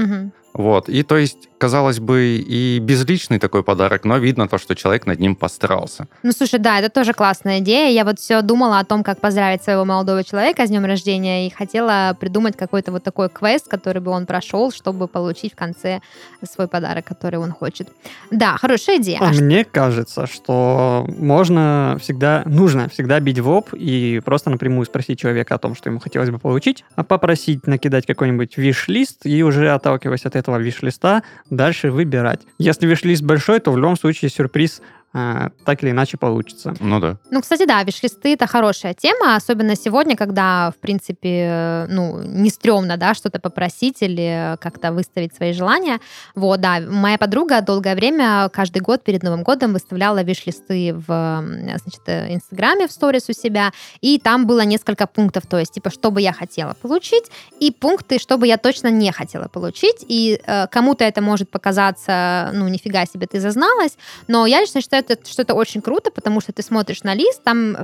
[0.52, 0.88] Вот.
[0.88, 5.20] И то есть, казалось бы, и безличный такой подарок, но видно то, что человек над
[5.20, 6.08] ним постарался.
[6.22, 7.90] Ну, слушай, да, это тоже классная идея.
[7.92, 11.50] Я вот все думала о том, как поздравить своего молодого человека с днем рождения, и
[11.50, 16.00] хотела придумать какой-то вот такой квест, который бы он прошел, чтобы получить в конце
[16.42, 17.88] свой подарок, который он хочет.
[18.30, 19.18] Да, хорошая идея.
[19.20, 19.70] А, а мне что...
[19.70, 25.58] кажется, что можно всегда, нужно всегда бить в лоб и просто напрямую спросить человека о
[25.58, 30.36] том, что ему хотелось бы получить, а попросить накидать какой-нибудь виш-лист и уже отталкиваясь от
[30.38, 32.40] этого виш-листа дальше выбирать.
[32.58, 34.80] Если виш-лист большой, то в любом случае сюрприз
[35.14, 36.74] Э, так или иначе получится.
[36.80, 37.16] Ну да.
[37.30, 42.96] Ну, кстати, да, виш-листы это хорошая тема, особенно сегодня, когда, в принципе, ну, не стрёмно,
[42.98, 46.00] да, что-то попросить или как-то выставить свои желания.
[46.34, 52.02] Вот, да, моя подруга долгое время, каждый год перед Новым годом выставляла виш-листы в, значит,
[52.06, 56.20] Инстаграме, в сторис у себя, и там было несколько пунктов, то есть, типа, что бы
[56.20, 61.04] я хотела получить, и пункты, что бы я точно не хотела получить, и э, кому-то
[61.04, 65.54] это может показаться, ну, нифига себе, ты зазналась, но я лично считаю, это, что это
[65.54, 67.76] очень круто, потому что ты смотришь на лист, там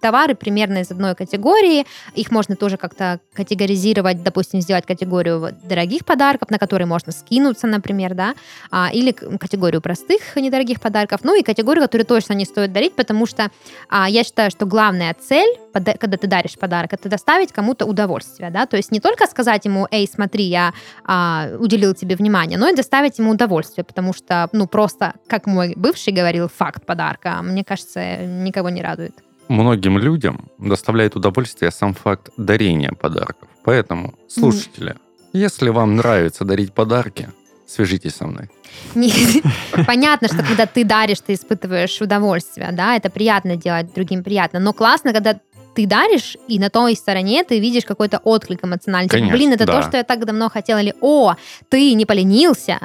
[0.00, 6.50] товары примерно из одной категории, их можно тоже как-то категоризировать, допустим, сделать категорию дорогих подарков,
[6.50, 8.34] на которые можно скинуться, например, да,
[8.70, 13.26] а, или категорию простых недорогих подарков, ну и категорию, которую точно не стоит дарить, потому
[13.26, 13.50] что
[13.88, 18.66] а, я считаю, что главная цель, когда ты даришь подарок, это доставить кому-то удовольствие, да,
[18.66, 20.72] то есть не только сказать ему, эй, смотри, я
[21.04, 25.74] а, уделил тебе внимание, но и доставить ему удовольствие, потому что, ну, просто, как мой
[25.76, 29.14] бывший говорил, факт подарка, мне кажется, никого не радует.
[29.48, 33.48] Многим людям доставляет удовольствие сам факт дарения подарков.
[33.64, 34.98] Поэтому, слушатели, mm.
[35.32, 37.28] если вам нравится дарить подарки,
[37.66, 38.48] свяжитесь со мной.
[39.86, 44.72] Понятно, что когда ты даришь, ты испытываешь удовольствие, да, это приятно делать другим приятно, но
[44.72, 45.40] классно, когда
[45.74, 49.08] ты даришь, и на той стороне ты видишь какой-то отклик эмоциональный.
[49.08, 49.80] Типа, Конечно, Блин, это да.
[49.80, 50.78] то, что я так давно хотела.
[50.78, 51.34] Или, о,
[51.68, 52.78] ты не поленился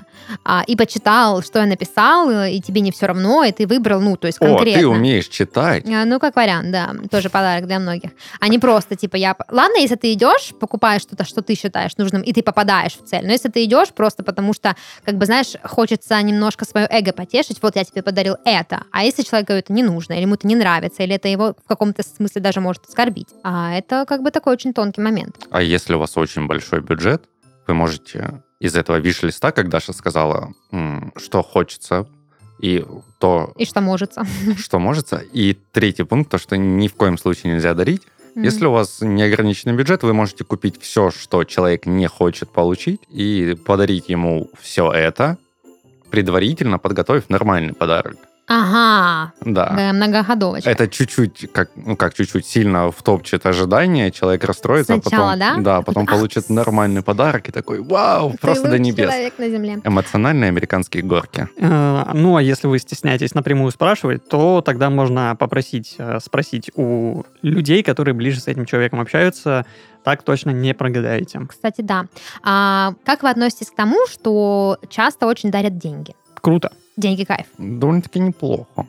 [0.44, 4.16] а, и почитал, что я написал, и тебе не все равно, и ты выбрал, ну,
[4.16, 4.80] то есть конкретно.
[4.80, 5.86] О, ты умеешь читать.
[5.88, 6.92] А, ну, как вариант, да.
[7.12, 8.12] Тоже подарок для многих.
[8.40, 9.36] А не просто, типа, я...
[9.50, 13.26] Ладно, если ты идешь, покупаешь что-то, что ты считаешь нужным, и ты попадаешь в цель.
[13.26, 17.62] Но если ты идешь просто потому, что, как бы, знаешь, хочется немножко свое эго потешить,
[17.62, 18.84] вот я тебе подарил это.
[18.92, 21.68] А если человек говорит, не нужно, или ему это не нравится, или это его в
[21.68, 23.30] каком-то смысле даже может может оскорбить.
[23.44, 25.48] А это как бы такой очень тонкий момент.
[25.52, 27.24] А если у вас очень большой бюджет,
[27.68, 30.54] вы можете из этого виш-листа, как Даша сказала,
[31.18, 32.08] что хочется,
[32.60, 32.84] и
[33.20, 34.14] то, И что может.
[34.58, 35.14] что может.
[35.34, 38.02] И третий пункт, то, что ни в коем случае нельзя дарить.
[38.36, 43.58] Если у вас неограниченный бюджет, вы можете купить все, что человек не хочет получить, и
[43.66, 45.38] подарить ему все это,
[46.12, 48.18] предварительно подготовив нормальный подарок.
[48.48, 49.74] Ага, Да.
[49.76, 50.70] да, многоходовочка.
[50.70, 55.76] Это чуть-чуть, как, ну как чуть-чуть сильно втопчет ожидания, человек расстроится, Сначала, а потом, да?
[55.78, 59.10] да, потом Такой, получит «Ах, нормальный подарок и такой, вау, Ты просто до небес.
[59.10, 59.82] человек на земле.
[59.84, 61.50] Эмоциональные американские горки.
[61.58, 67.24] Э, Ну, а если вы стесняетесь напрямую спрашивать, то тогда можно попросить, э, спросить у
[67.42, 69.66] людей, которые ближе с этим человеком общаются,
[70.06, 71.42] так точно не прогадаете.
[71.50, 72.06] Кстати, да.
[72.44, 76.16] А как вы относитесь к тому, что часто очень дарят деньги?
[76.42, 76.72] Круто.
[76.98, 77.46] Деньги кайф.
[77.60, 78.88] Довольно-таки неплохо.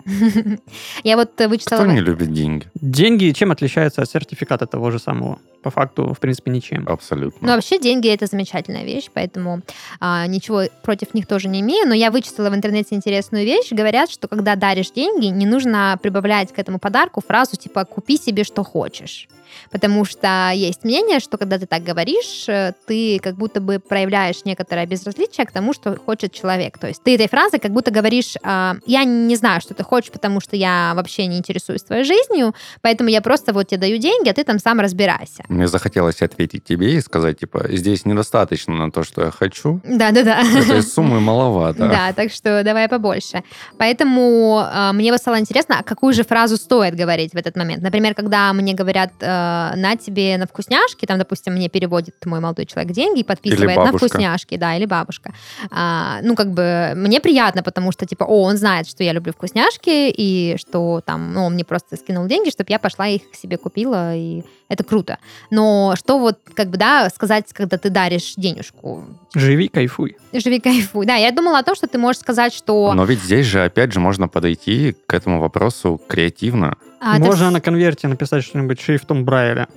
[1.05, 1.83] Я вот э, вычитала...
[1.83, 2.66] Кто не любит деньги?
[2.75, 5.38] Деньги чем отличаются от сертификата того же самого?
[5.62, 6.85] По факту, в принципе, ничем.
[6.85, 7.55] Ну, Абсолютно.
[7.55, 9.61] вообще, деньги это замечательная вещь, поэтому
[10.01, 11.87] а, ничего против них тоже не имею.
[11.87, 13.73] Но я вычитала в интернете интересную вещь.
[13.73, 18.44] Говорят, что когда даришь деньги, не нужно прибавлять к этому подарку фразу типа «купи себе,
[18.44, 19.29] что хочешь».
[19.70, 24.44] Потому что есть мнение, что когда ты так говоришь, э, ты как будто бы проявляешь
[24.44, 26.78] некоторое безразличие к тому, что хочет человек.
[26.78, 30.11] То есть ты этой фразой как будто говоришь, а, я не знаю, что ты хочешь,
[30.11, 34.28] потому что я вообще не интересуюсь твоей жизнью, поэтому я просто вот тебе даю деньги,
[34.28, 35.44] а ты там сам разбирайся.
[35.48, 39.80] Мне захотелось ответить тебе и сказать, типа, здесь недостаточно на то, что я хочу.
[39.84, 40.42] Да-да-да.
[40.58, 41.88] Этой суммы маловато.
[41.88, 43.42] Да, так что давай побольше.
[43.78, 47.82] Поэтому э, мне вот стало интересно, а какую же фразу стоит говорить в этот момент.
[47.82, 49.38] Например, когда мне говорят э,
[49.77, 53.92] на тебе на вкусняшки, там, допустим, мне переводит мой молодой человек деньги и подписывает на
[53.92, 55.33] вкусняшки, да, или бабушка.
[55.70, 59.33] А, ну, как бы мне приятно, потому что, типа, о, он знает, что я люблю
[59.33, 63.57] вкусняшки, и что там, ну, он мне просто скинул деньги, чтобы я пошла их себе
[63.57, 65.18] купила, и это круто.
[65.51, 69.05] Но что вот, как бы, да, сказать, когда ты даришь денежку?
[69.35, 70.16] Живи, кайфуй.
[70.33, 71.07] Живи, кайфуй.
[71.07, 72.92] Да, я думала о том, что ты можешь сказать, что...
[72.94, 76.77] Но ведь здесь же, опять же, можно подойти к этому вопросу креативно.
[77.00, 79.68] А, Можно вс- на конверте написать что-нибудь шрифтом Брайля.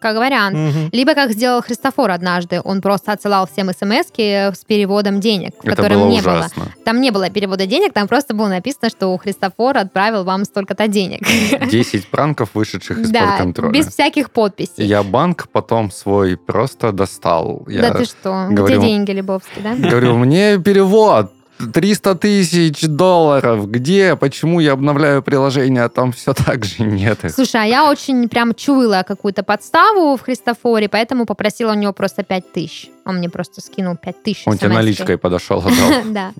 [0.00, 0.56] Как вариант.
[0.56, 0.90] Мгм.
[0.92, 5.74] Либо как сделал Христофор однажды, он просто отсылал всем смс с переводом денег, в Это
[5.74, 6.34] котором было не было.
[6.34, 6.68] ужасно.
[6.84, 11.26] Там не было перевода денег, там просто было написано, что Христофор отправил вам столько-то денег.
[11.68, 13.72] 10 пранков, вышедших из-под Да, контроля.
[13.72, 14.84] без всяких подписей.
[14.86, 17.66] Я банк потом свой просто достал.
[17.68, 18.46] Я Да ты что?
[18.50, 19.74] говорю- Где деньги, Лебовский, да?
[19.74, 23.70] говорю, мне перевод 300 тысяч долларов.
[23.70, 24.16] Где?
[24.16, 27.20] Почему я обновляю приложение, а там все так же нет?
[27.34, 32.22] Слушай, а я очень прям чуяла какую-то подставу в Христофоре, поэтому попросила у него просто
[32.22, 32.90] 5 тысяч.
[33.08, 34.42] Он мне просто скинул 5 тысяч.
[34.46, 35.64] Он тебе наличкой подошел.
[36.04, 36.32] Да.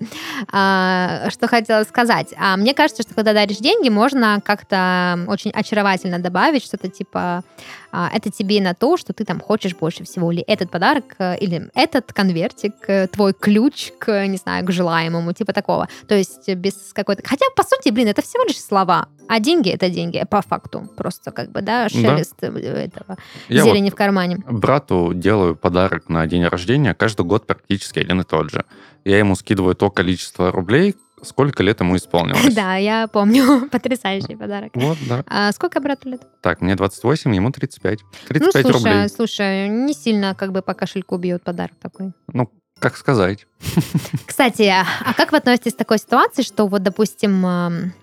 [0.51, 2.27] А, Что хотела сказать.
[2.37, 7.43] А, Мне кажется, что когда даришь деньги, можно как-то очень очаровательно добавить что-то типа
[7.91, 11.37] а, это тебе на то, что ты там хочешь больше всего, или этот подарок, э,
[11.39, 15.87] или этот конвертик, э, твой ключ к, не знаю, к желаемому, типа такого.
[16.07, 17.23] То есть без какой-то...
[17.25, 19.07] Хотя, по сути, блин, это всего лишь слова.
[19.29, 20.89] А деньги— это деньги, по факту.
[20.97, 23.15] Просто как бы, да, шелест э, этого
[23.47, 24.37] Я вот зелени в кармане.
[24.49, 28.65] брату делаю подарок на день рождения каждый год практически один и тот же.
[29.05, 32.53] Я ему скидываю то количество рублей, сколько лет ему исполнилось.
[32.55, 33.69] Да, я помню.
[33.71, 34.71] Потрясающий подарок.
[34.73, 35.23] Вот, да.
[35.27, 36.23] А сколько брату лет?
[36.41, 37.99] Так, мне 28, ему 35.
[38.01, 39.09] Ну, 35 слушай, рублей.
[39.09, 42.13] слушай, не сильно как бы по кошельку бьет подарок такой.
[42.33, 43.45] Ну, как сказать.
[44.25, 47.39] Кстати, а как вы относитесь к такой ситуации, что вот, допустим,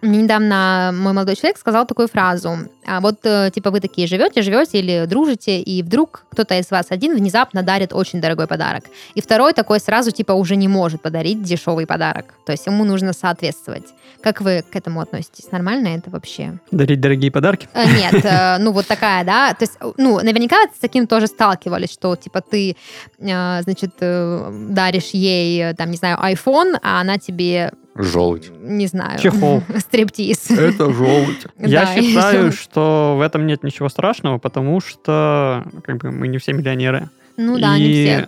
[0.02, 4.42] мне недавно мой молодой человек сказал такую фразу, а вот, э, типа, вы такие живете,
[4.42, 9.20] живете или дружите, и вдруг кто-то из вас один внезапно дарит очень дорогой подарок, и
[9.20, 13.86] второй такой сразу, типа, уже не может подарить дешевый подарок, то есть ему нужно соответствовать.
[14.22, 15.50] Как вы к этому относитесь?
[15.52, 16.58] Нормально это вообще?
[16.70, 17.68] Дарить дорогие подарки.
[17.74, 19.54] Э, Нет, э, ну вот такая, да.
[19.54, 22.76] То есть, ну, наверняка с таким тоже сталкивались, что типа ты,
[23.18, 28.50] значит, даришь ей, э, там, не знаю, iPhone, а она тебе, Желудь.
[28.60, 29.62] не знаю, Чехол.
[29.78, 30.50] стриптиз.
[30.50, 31.46] Это желудь.
[31.58, 36.52] Я считаю, что в этом нет ничего страшного, потому что как бы мы не все
[36.52, 37.08] миллионеры.
[37.36, 38.26] Ну да, не И- все.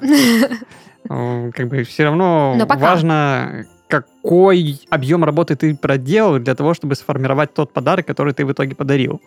[1.09, 7.73] Как бы все равно важно, какой объем работы ты проделал для того, чтобы сформировать тот
[7.73, 9.21] подарок, который ты в итоге подарил.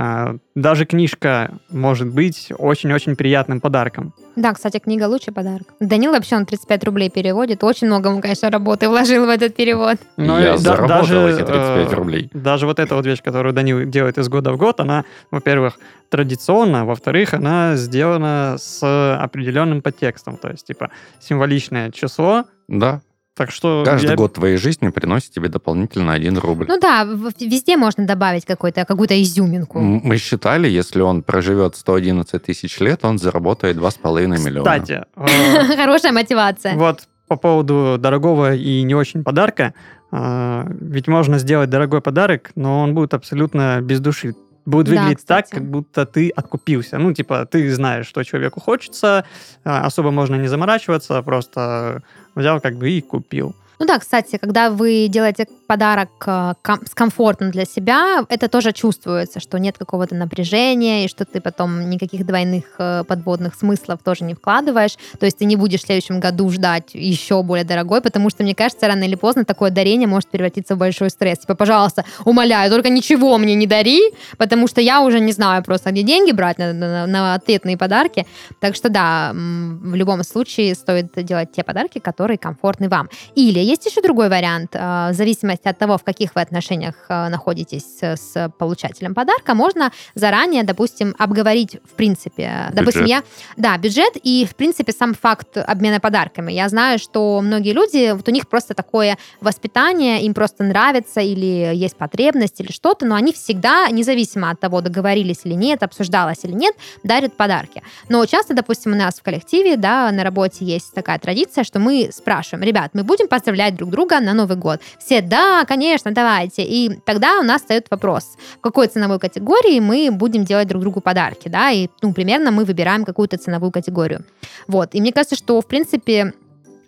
[0.00, 4.14] А, Даже книжка может быть очень-очень приятным подарком.
[4.36, 5.66] Да, кстати, книга лучший подарок.
[5.80, 7.64] Данил вообще он 35 рублей переводит.
[7.64, 9.96] Очень много он, конечно, работы вложил в этот перевод.
[10.16, 12.30] Но я и да- заработал эти э, 35 рублей.
[12.32, 15.80] Даже вот эта вот вещь, которую Данил делает из года в год, она, во-первых,
[16.10, 18.80] традиционна, во-вторых, она сделана с
[19.20, 20.36] определенным подтекстом.
[20.36, 23.00] То есть, типа, символичное число, Да.
[23.38, 26.66] Так что Каждый я- год твоей жизни приносит тебе дополнительно 1 рубль.
[26.68, 27.04] Ну да,
[27.40, 29.78] везде можно добавить какой-то, какую-то изюминку.
[29.78, 34.64] Мы считали, если он проживет 111 тысяч лет, он заработает 2,5 миллиона.
[34.80, 36.74] Кстати, э, Хорошая мотивация.
[36.74, 39.72] Вот по поводу дорогого и не очень подарка.
[40.10, 44.34] а, Ведь можно сделать дорогой подарок, но он будет абсолютно без души.
[44.68, 45.60] Будет Да, выглядеть так, кстати.
[45.62, 46.98] как будто ты откупился.
[46.98, 49.24] Ну, типа, ты знаешь, что человеку хочется,
[49.64, 52.02] а, особо можно не заморачиваться, просто
[52.34, 53.56] взял как бы и купил.
[53.78, 56.54] Ну да, кстати, когда вы делаете подарок э,
[56.86, 61.90] с комфортом для себя, это тоже чувствуется, что нет какого-то напряжения, и что ты потом
[61.90, 64.96] никаких двойных э, подводных смыслов тоже не вкладываешь.
[65.20, 68.54] То есть ты не будешь в следующем году ждать еще более дорогой, потому что, мне
[68.54, 71.40] кажется, рано или поздно такое дарение может превратиться в большой стресс.
[71.40, 74.00] Типа, пожалуйста, умоляю, только ничего мне не дари,
[74.38, 78.26] потому что я уже не знаю просто, где деньги брать на, на- на ответные подарки.
[78.58, 83.10] Так что да, в любом случае стоит делать те подарки, которые комфортны вам.
[83.34, 84.70] Или есть еще другой вариант.
[84.72, 89.92] э, В зависимости от того, в каких вы отношениях э, находитесь с- получателем подарка, можно
[90.14, 93.08] заранее, допустим, обговорить, в принципе, допустим, Бюджет.
[93.08, 93.22] я...
[93.56, 96.52] Да, бюджет и, в принципе, сам факт обмена подарками.
[96.52, 101.72] Я знаю, что многие люди, вот у них просто такое воспитание, им просто нравится или
[101.74, 106.52] есть потребность или что-то, но они всегда, независимо от того, договорились или нет, обсуждалось или
[106.52, 107.82] нет, дарят подарки.
[108.08, 112.10] Но часто, допустим, у нас в коллективе, да, на работе есть такая традиция, что мы
[112.12, 114.80] спрашиваем, ребят, мы будем поздравлять друг друга на Новый год?
[114.98, 116.62] Все, да, конечно, давайте.
[116.62, 121.00] И тогда у нас встает вопрос, в какой ценовой категории мы будем делать друг другу
[121.00, 124.24] подарки, да, и, ну, примерно мы выбираем какую-то ценовую категорию.
[124.66, 126.32] Вот, и мне кажется, что, в принципе,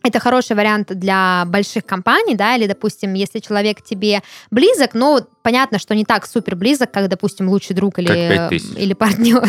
[0.03, 5.79] это хороший вариант для больших компаний, да, или, допустим, если человек тебе близок, но понятно,
[5.79, 8.79] что не так супер близок, как, допустим, лучший друг или, Как 5000.
[8.79, 9.43] или партнер.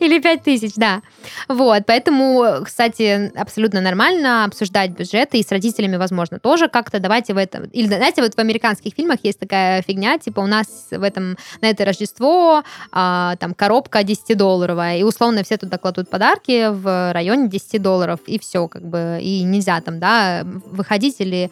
[0.04, 1.02] Или пять тысяч, да.
[1.48, 7.36] Вот, поэтому, кстати, абсолютно нормально обсуждать бюджеты, и с родителями, возможно, тоже как-то давайте в
[7.36, 7.64] этом...
[7.64, 11.68] Или, знаете, вот в американских фильмах есть такая фигня, типа у нас в этом, на
[11.68, 17.82] это Рождество а, там коробка 10-долларовая, и условно все туда кладут подарки в районе 10
[17.82, 21.50] долларов, и все, как бы, и нельзя там, да, выходить или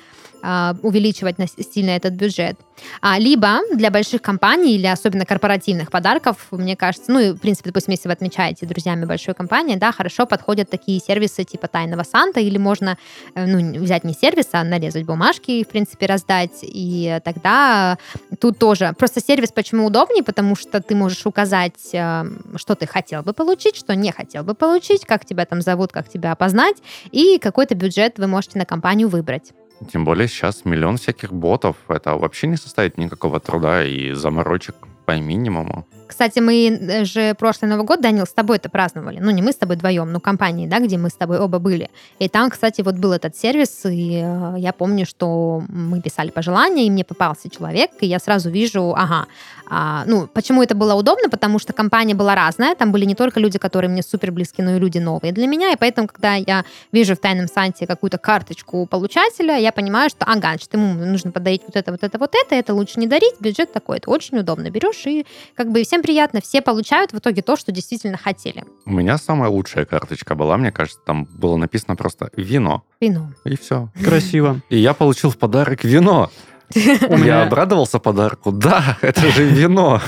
[0.82, 2.56] увеличивать на- сильно этот бюджет.
[3.00, 7.70] А, либо для больших компаний или особенно корпоративных подарков, мне кажется, ну и, в принципе,
[7.70, 12.40] допустим, если вы отмечаете друзьями большой компании, да, хорошо подходят такие сервисы типа Тайного Санта,
[12.40, 12.98] или можно,
[13.34, 17.98] э, ну, взять не сервис, а нарезать бумажки и, в принципе, раздать, и тогда
[18.40, 18.94] тут тоже.
[18.98, 22.24] Просто сервис почему удобнее, потому что ты можешь указать, э,
[22.56, 26.08] что ты хотел бы получить, что не хотел бы получить, как тебя там зовут, как
[26.08, 26.76] тебя опознать,
[27.10, 29.52] и какой-то бюджет вы можете на компанию выбрать.
[29.92, 31.76] Тем более сейчас миллион всяких ботов.
[31.88, 34.74] Это вообще не составит никакого труда и заморочек
[35.06, 35.86] по минимуму.
[36.08, 39.18] Кстати, мы э, же прошлый Новый год, Данил, с тобой это праздновали.
[39.20, 41.90] Ну, не мы с тобой вдвоем, но компании, да, где мы с тобой оба были.
[42.18, 46.86] И там, кстати, вот был этот сервис, и э, я помню, что мы писали пожелания,
[46.86, 49.26] и мне попался человек, и я сразу вижу, ага,
[49.70, 51.28] а, ну, почему это было удобно?
[51.28, 54.76] Потому что компания была разная, там были не только люди, которые мне супер близки, но
[54.76, 58.86] и люди новые для меня, и поэтому, когда я вижу в тайном санте какую-то карточку
[58.86, 62.54] получателя, я понимаю, что, ага, значит, ему нужно подарить вот это, вот это, вот это,
[62.54, 64.70] это лучше не дарить, бюджет такой, это очень удобно.
[64.70, 68.64] Берешь и как бы всем приятно, все получают в итоге то, что действительно хотели.
[68.86, 72.84] У меня самая лучшая карточка была, мне кажется, там было написано просто «вино».
[73.00, 73.32] Вино.
[73.44, 73.90] И все.
[74.04, 74.60] Красиво.
[74.70, 76.30] И я получил в подарок вино.
[76.74, 78.52] У Я меня, обрадовался подарку.
[78.52, 80.02] Да, это же вино.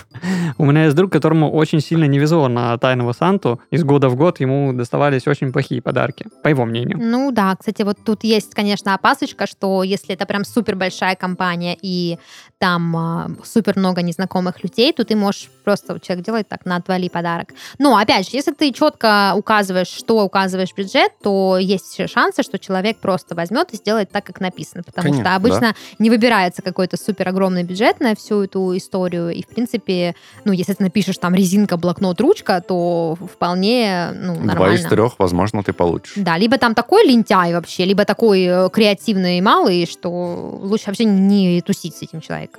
[0.59, 3.61] у меня есть друг, которому очень сильно не везло на Тайного Санту.
[3.71, 6.99] Из года в год ему доставались очень плохие подарки, по его мнению.
[7.01, 11.79] Ну да, кстати, вот тут есть, конечно, опасочка, что если это прям супер большая компания
[11.81, 12.19] и
[12.61, 17.09] там а, супер много незнакомых людей, то ты можешь просто человек делает так на отвали
[17.09, 17.55] подарок.
[17.79, 22.99] Но опять же, если ты четко указываешь, что указываешь бюджет, то есть шансы, что человек
[22.99, 27.29] просто возьмет и сделает так, как написано, потому Конечно, что обычно не выбирается какой-то супер
[27.29, 31.79] огромный бюджет на всю эту историю, и в принципе, ну если ты напишешь там резинка,
[31.79, 34.75] блокнот, ручка, то вполне ну, Два нормально.
[34.75, 36.13] из трех, возможно, ты получишь.
[36.17, 40.11] Да, либо там такой лентяй вообще, либо такой э, креативный и малый, что
[40.61, 42.50] лучше вообще не тусить с этим человеком.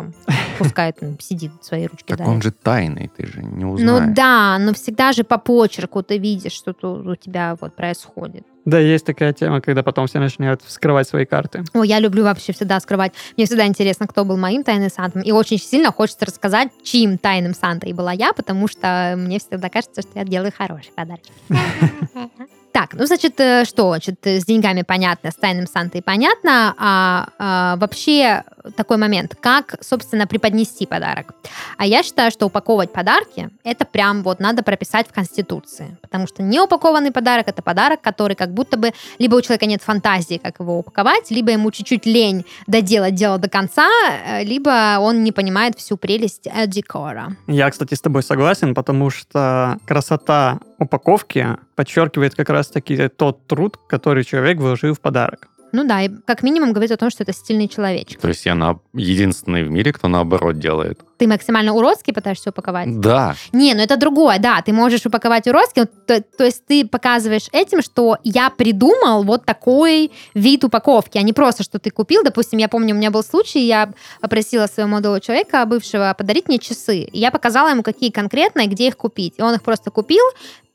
[0.58, 2.06] Пускай он сидит в своей ручке.
[2.08, 2.32] Так дарит.
[2.32, 4.16] он же тайный, ты же не Ну узнаешь.
[4.16, 8.46] да, но всегда же по почерку ты видишь, что тут у тебя вот происходит.
[8.64, 11.64] Да, есть такая тема, когда потом все начинают вскрывать свои карты.
[11.74, 13.12] Ой, я люблю вообще всегда скрывать.
[13.36, 15.24] Мне всегда интересно, кто был моим тайным Сантом.
[15.24, 20.02] И очень сильно хочется рассказать, чьим тайным Сантой была я, потому что мне всегда кажется,
[20.04, 21.22] что я делаю хороший подарок.
[22.72, 23.90] Так, ну, значит, э, что?
[23.90, 26.74] Значит, э, с деньгами понятно, с тайным Сантой понятно.
[26.78, 28.44] А, а вообще
[28.76, 31.34] такой момент, как, собственно, преподнести подарок.
[31.78, 35.98] А я считаю, что упаковывать подарки, это прям вот надо прописать в Конституции.
[36.02, 40.40] Потому что неупакованный подарок, это подарок, который как будто бы либо у человека нет фантазии,
[40.42, 43.90] как его упаковать, либо ему чуть-чуть лень доделать дело до конца,
[44.26, 47.36] э, либо он не понимает всю прелесть декора.
[47.48, 54.24] Я, кстати, с тобой согласен, потому что красота упаковки подчеркивает как раз-таки тот труд, который
[54.24, 55.48] человек вложил в подарок.
[55.72, 58.20] Ну да, и как минимум говорит о том, что это стильный человечек.
[58.20, 58.80] То есть я на...
[58.94, 61.00] единственный в мире, кто наоборот делает.
[61.18, 63.00] Ты максимально уродский пытаешься упаковать?
[63.00, 63.36] Да.
[63.54, 67.82] Не, ну это другое, да, ты можешь упаковать уродский, то, то есть ты показываешь этим,
[67.82, 72.24] что я придумал вот такой вид упаковки, а не просто, что ты купил.
[72.24, 76.58] Допустим, я помню, у меня был случай, я попросила своего молодого человека, бывшего, подарить мне
[76.58, 77.02] часы.
[77.02, 79.36] И я показала ему, какие конкретно и где их купить.
[79.38, 80.24] И он их просто купил,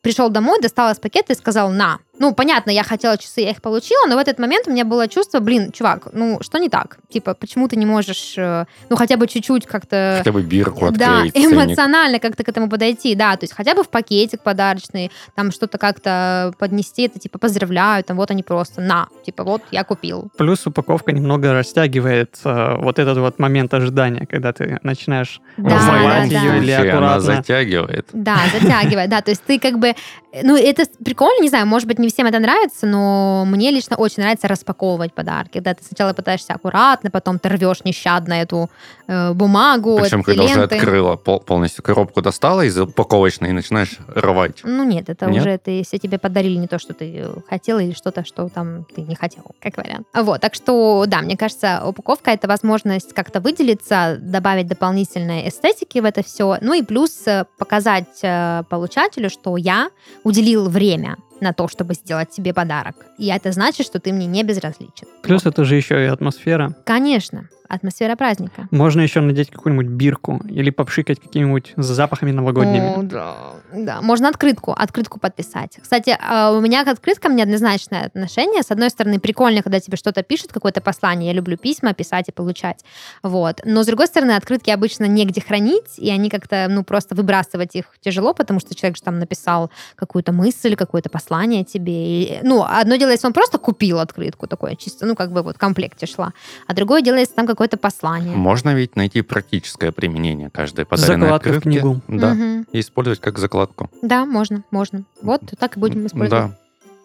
[0.07, 1.99] пришел домой, достал из пакета и сказал «на».
[2.19, 5.09] Ну, понятно, я хотела часы, я их получила, но в этот момент у меня было
[5.09, 6.99] чувство, блин, чувак, ну, что не так?
[7.11, 10.17] Типа, почему ты не можешь, э, ну, хотя бы чуть-чуть как-то...
[10.19, 11.35] Хотя бы бирку Да, открыть.
[11.35, 11.53] ценник.
[11.53, 15.79] эмоционально как-то к этому подойти, да, то есть хотя бы в пакетик подарочный, там что-то
[15.79, 20.29] как-то поднести, это типа поздравляю, там вот они просто на, типа вот я купил.
[20.39, 26.31] Плюс упаковка немного растягивает э, вот этот вот момент ожидания, когда ты начинаешь Да, разрывать
[26.31, 26.57] да, ее да.
[26.59, 27.21] или Вообще, она аккуратно.
[27.37, 28.09] затягивает.
[28.13, 29.95] Да, затягивает, да, то есть ты как бы,
[30.43, 34.23] ну, это прикольно, не знаю, может быть, не всем это нравится, но мне лично очень
[34.23, 38.71] нравится распаковывать подарки, когда ты сначала пытаешься аккуратно, потом ты рвешь нещадно эту
[39.07, 40.77] э, бумагу, Причем, когда уже ленты.
[40.77, 44.61] открыла, пол- полностью коробку достала из упаковочной и начинаешь рвать.
[44.65, 45.41] Ну нет, это Нет?
[45.43, 49.03] уже ты, если тебе подарили не то, что ты хотела, или что-то, что там ты
[49.03, 50.07] не хотел, как вариант.
[50.15, 56.05] Вот, так что, да, мне кажется, упаковка— это возможность как-то выделиться, добавить дополнительной эстетики в
[56.05, 59.91] это все, ну и плюс э, показать э, получателю, что я
[60.25, 63.07] уделил время на то, чтобы сделать себе подарок.
[63.19, 65.07] И это значит, что ты мне не безразличен.
[65.23, 66.75] Плюс это же еще и атмосфера.
[66.85, 68.69] Конечно, атмосфера праздника.
[68.71, 72.99] Можно еще надеть какую-нибудь бирку или попшикать какими-нибудь запахами новогодними.
[72.99, 73.37] О, да,
[73.73, 74.01] да.
[74.03, 75.79] Можно открытку, открытку подписать.
[75.81, 78.63] Кстати, а, у меня к открыткам неоднозначное отношение.
[78.63, 81.31] С одной стороны, прикольно, когда тебе что-то пишут, какое-то послание.
[81.31, 82.85] Я люблю письма писать и получать.
[83.23, 83.61] Вот.
[83.65, 87.87] Но, с другой стороны, открытки обычно негде хранить, и они как-то, ну, просто выбрасывать их
[88.01, 92.23] тяжело, потому что человек же там написал какую-то мысль, какое-то послание тебе.
[92.23, 95.57] И, ну, одно дело, если он просто купил открытку такое, чисто, ну, как бы вот
[95.57, 96.33] в комплекте шла.
[96.67, 98.35] А другое дело, если там какое-то послание.
[98.37, 101.81] Можно ведь найти практическое применение каждой подаренной Закладка в открытки.
[101.81, 102.01] книгу.
[102.09, 102.35] Да.
[102.35, 102.67] Мгм.
[102.73, 103.91] И использовать как закладку.
[104.03, 105.05] Да, можно, можно.
[105.23, 106.51] Вот так и будем использовать.
[106.51, 106.59] Да.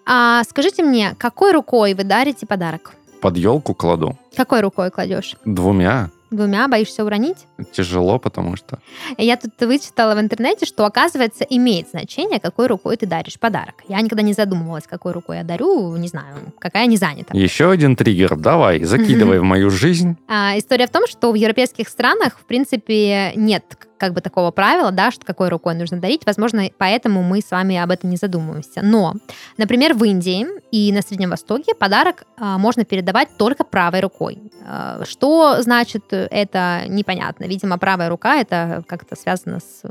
[0.05, 2.93] А скажите мне, какой рукой вы дарите подарок?
[3.21, 4.17] Под елку кладу.
[4.35, 5.35] Какой рукой кладешь?
[5.45, 6.09] Двумя.
[6.31, 6.69] Двумя?
[6.69, 7.45] Боишься уронить?
[7.73, 8.79] Тяжело, потому что...
[9.17, 13.75] Я тут вычитала в интернете, что, оказывается, имеет значение, какой рукой ты даришь подарок.
[13.89, 17.37] Я никогда не задумывалась, какой рукой я дарю, не знаю, какая не занята.
[17.37, 18.37] Еще один триггер.
[18.37, 20.17] Давай, закидывай в мою жизнь.
[20.27, 23.65] А, история в том, что в европейских странах, в принципе, нет
[24.01, 26.25] как бы такого правила, да, что какой рукой нужно дарить.
[26.25, 28.81] Возможно, поэтому мы с вами об этом не задумываемся.
[28.81, 29.13] Но,
[29.57, 34.41] например, в Индии и на Среднем Востоке подарок а, можно передавать только правой рукой.
[34.65, 37.43] А, что значит это, непонятно.
[37.43, 39.83] Видимо, правая рука это как-то связано с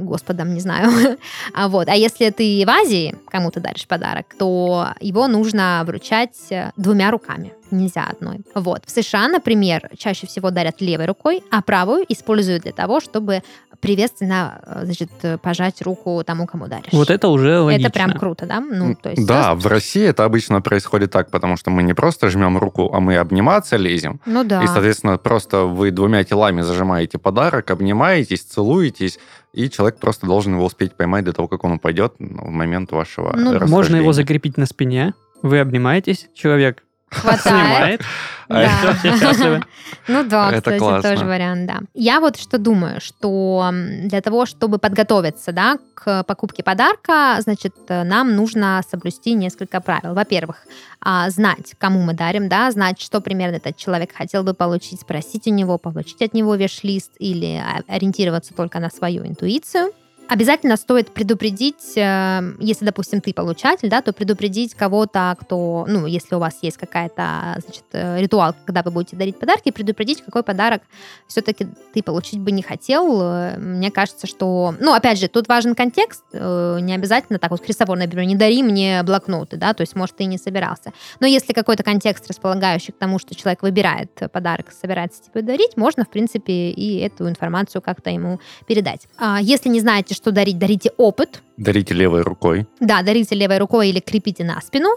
[0.00, 1.18] Господом, не знаю.
[1.54, 1.88] А вот.
[1.88, 7.52] А если ты в Азии кому-то даришь подарок, то его нужно вручать э, двумя руками.
[7.70, 8.40] Нельзя одной.
[8.54, 8.82] Вот.
[8.86, 13.42] В США, например, чаще всего дарят левой рукой, а правую используют для того, чтобы
[13.80, 16.92] приветственно э, значит, э, пожать руку тому, кому даришь.
[16.92, 17.88] Вот это уже логично.
[17.88, 18.60] Это прям круто, да?
[18.60, 21.94] Ну, то есть да, всё- в России это обычно происходит так, потому что мы не
[21.94, 24.20] просто жмем руку, а мы обниматься лезем.
[24.26, 24.62] Ну да.
[24.62, 29.18] И, соответственно, просто вы двумя телами зажимаете подарок, обнимаетесь, целуетесь,
[29.52, 32.92] и человек просто должен его успеть поймать до того, как он упадет ну, в момент
[32.92, 33.66] вашего Ну.
[33.66, 37.42] Можно его закрепить на спине, вы обнимаетесь, человек Хватает.
[37.42, 38.00] снимает,
[38.48, 38.68] Да.
[38.68, 39.62] всё, все счастливы.
[40.08, 41.10] Ну да, Это кстати, классно.
[41.10, 41.78] тоже вариант, да.
[41.94, 48.34] Я вот что думаю, что для того, чтобы подготовиться, да, к покупке подарка, значит, нам
[48.34, 50.14] нужно соблюсти несколько правил.
[50.14, 50.58] Во-первых,
[51.00, 55.46] а, знать, кому мы дарим, да, знать, что примерно этот человек хотел бы получить, спросить
[55.46, 59.92] у него, получить от него веш-лист или а, ориентироваться только на свою интуицию.
[60.28, 66.34] Обязательно стоит предупредить, э, если, допустим, ты получатель, да, то предупредить кого-то, кто, ну, если
[66.34, 70.82] у вас есть какая-то, значит, э, ритуал, когда вы будете дарить подарки, предупредить, какой подарок
[71.28, 73.20] все-таки ты получить бы не хотел.
[73.22, 77.96] Э, Мне кажется, что, ну, опять же, тут важен контекст, не обязательно так вот Христофор,
[77.96, 80.92] например, не дари мне блокноты, да, то есть, может, ты и не собирался.
[81.20, 86.04] Но если какой-то контекст располагающий к тому, что человек выбирает подарок, собирается тебе дарить, можно,
[86.04, 89.06] в принципе, и эту информацию как-то ему передать.
[89.18, 91.42] А Если не знаете, что дарить, дарите опыт.
[91.56, 92.66] Дарите левой рукой.
[92.80, 94.88] Да, дарите левой рукой или крепите на спину.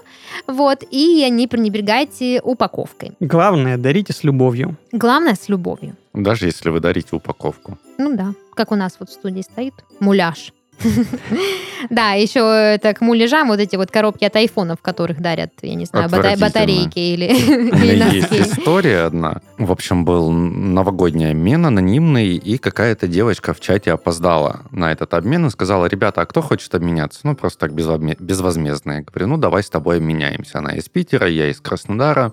[0.46, 3.12] Вот, и не пренебрегайте упаковкой.
[3.20, 4.76] Главное, дарите с любовью.
[4.92, 5.96] Главное, с любовью.
[6.12, 7.78] Даже если вы дарите упаковку.
[7.98, 10.52] Ну да, как у нас вот в студии стоит муляж.
[11.88, 15.86] Да, еще это к муляжам вот эти вот коробки от айфонов, которых дарят, я не
[15.86, 16.08] знаю,
[16.40, 17.26] батарейки или,
[17.72, 19.40] У или меня есть история одна.
[19.58, 25.46] В общем, был новогодний обмен анонимный, и какая-то девочка в чате опоздала на этот обмен
[25.46, 27.20] и сказала, ребята, а кто хочет обменяться?
[27.24, 28.92] Ну, просто так безвозме- безвозмездно.
[28.92, 30.58] Я говорю, ну, давай с тобой обменяемся.
[30.58, 32.32] Она из Питера, я из Краснодара.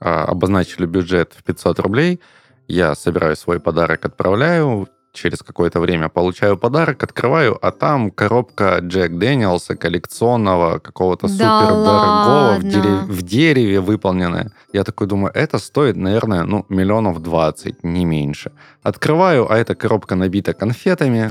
[0.00, 2.20] А, Обозначили бюджет в 500 рублей.
[2.68, 4.88] Я собираю свой подарок, отправляю.
[5.14, 11.74] Через какое-то время получаю подарок, открываю, а там коробка Джек Дэниелса коллекционного, какого-то Да супер
[11.84, 12.68] дорогого, в, ладно?
[12.68, 14.50] дере- в дереве выполненное.
[14.72, 18.50] Я такой думаю, это стоит, наверное, ну, миллионов 20, не меньше.
[18.82, 21.30] Открываю, а эта коробка набита конфетами.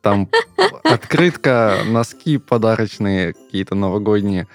[0.00, 0.30] Там
[0.82, 4.46] открытка, носки подарочные, какие-то новогодние.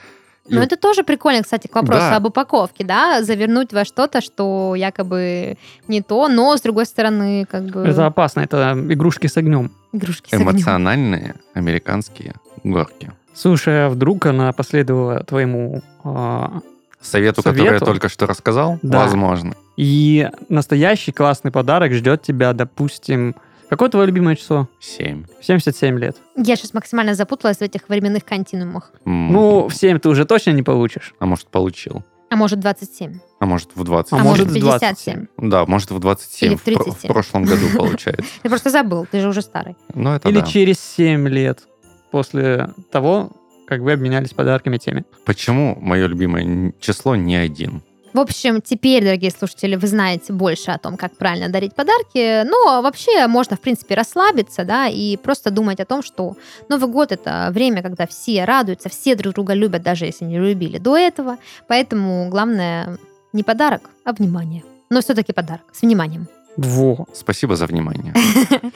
[0.49, 2.15] Ну, это тоже прикольно, кстати, к вопросу Да.
[2.17, 7.63] об упаковке, да, завернуть во что-то, что якобы не то, но, с другой стороны, как
[7.65, 7.81] бы...
[7.81, 9.71] Это опасно, это игрушки с огнем.
[9.93, 10.51] Игрушки с огнем.
[10.51, 12.33] эмоциональные американские
[12.63, 13.11] горки.
[13.33, 15.81] Слушай, а вдруг она последовала твоему...
[16.03, 16.59] а,
[17.01, 17.85] Совету, который я Совету?
[17.85, 18.99] только что рассказал, Да.
[18.99, 19.53] возможно.
[19.77, 23.35] и настоящий классный подарок ждет тебя, допустим...
[23.70, 24.67] Какое твое любимое число?
[24.80, 25.26] 7.
[25.41, 26.17] 77 лет.
[26.36, 28.91] Я сейчас максимально запуталась в этих временных континуумах.
[29.05, 31.13] Ну, в 7 ты уже точно не получишь.
[31.20, 32.03] а может, получил.
[32.32, 33.20] А может, 27.
[33.39, 34.13] А может, в 20.
[34.13, 35.26] А, А может, в в 57.
[35.38, 36.47] Да, может, в 27.
[36.49, 37.11] Или в В про- В, 37.
[37.11, 38.26] прошлом году, получается.
[38.43, 39.76] Ты просто забыл, ты же уже старый.
[39.95, 40.45] Ну, это Или да.
[40.45, 41.63] через 7 лет
[42.11, 43.32] после того,
[43.67, 45.05] как вы обменялись подарками теми.
[45.26, 47.82] Почему мое любимое число не один?
[48.12, 52.43] В общем, теперь, дорогие слушатели, вы знаете больше о том, как правильно дарить подарки.
[52.43, 56.36] Но вообще можно, в принципе, расслабиться, да, и просто думать о том, что
[56.70, 60.80] Новый год— это время, когда все радуются, все друг друга любят, даже если не любили
[60.80, 61.38] до этого.
[61.68, 62.97] Поэтому главное
[63.32, 64.64] не подарок, а внимание.
[64.89, 66.28] Но все-таки подарок, с вниманием.
[66.57, 67.05] Во.
[67.14, 68.14] Спасибо за внимание.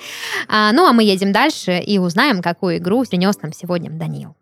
[0.48, 4.36] А, ну, а мы едем дальше и узнаем, какую игру принес нам сегодня Даниил.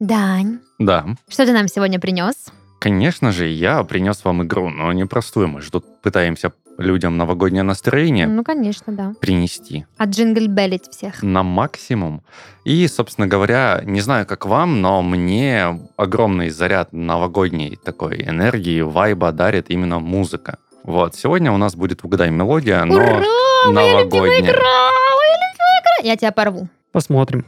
[0.00, 2.50] Дань, Да, что ты нам сегодня принес?
[2.78, 5.48] Конечно же, я принес вам игру, но непростую.
[5.48, 9.12] Мы же тут пытаемся людям новогоднее настроение Ну, конечно, да.
[9.20, 11.22] принести А джингл-беллить всех.
[11.22, 12.22] на максимум.
[12.64, 19.30] И, собственно говоря, не знаю, как вам, но мне огромный заряд новогодней такой энергии, вайба
[19.30, 20.58] дарит именно музыка.
[20.82, 23.04] Вот, сегодня у нас будет «Угадай мелодия», но Ура!
[23.06, 24.40] Моя любимая новогодняя.
[24.40, 24.60] игра!
[24.60, 26.08] Моя любимая игра!
[26.08, 26.68] Я тебя порву.
[26.94, 27.44] Посмотрим.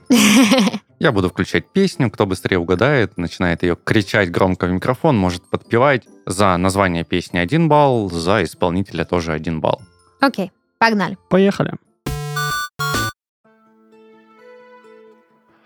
[0.99, 6.03] Я буду включать песню, кто быстрее угадает, начинает ее кричать громко в микрофон, может подпевать.
[6.27, 9.81] За название песни один балл, за исполнителя тоже один балл.
[10.19, 11.17] Окей, погнали.
[11.31, 11.75] Поехали.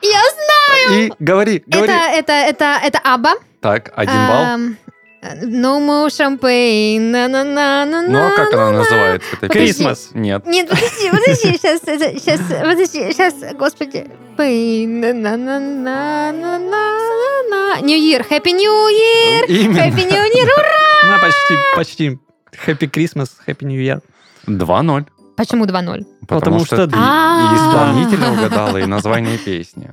[0.03, 1.07] Я знаю!
[1.07, 1.91] И говори, говори.
[1.91, 3.33] Это, это, это, это Аба.
[3.63, 4.77] Так, один балл.
[5.23, 6.99] No more champagne.
[7.11, 9.19] на на на на Ну, а как она Подожди.
[9.41, 9.49] песня?
[9.49, 10.11] Крисмас.
[10.15, 10.47] Нет.
[10.47, 14.07] Нет, подожди, подожди, сейчас, сейчас, подожди, сейчас, господи.
[14.39, 19.79] Pain, на на на на на на на New Year, Happy New Year, Именно.
[19.81, 21.05] Happy New Year, ура!
[21.05, 22.19] Ну, почти, почти.
[22.67, 24.01] Happy Christmas, Happy New Year.
[24.47, 25.07] 2-0.
[25.37, 25.71] Почему 2-0?
[25.71, 29.91] Потому, Потому что, что- ты и исполнителя угадала, и название песни.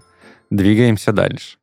[0.50, 1.58] Двигаемся дальше.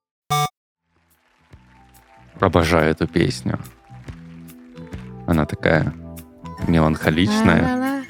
[2.44, 3.58] Обожаю эту песню.
[5.26, 5.94] Она такая
[6.68, 8.04] меланхоличная.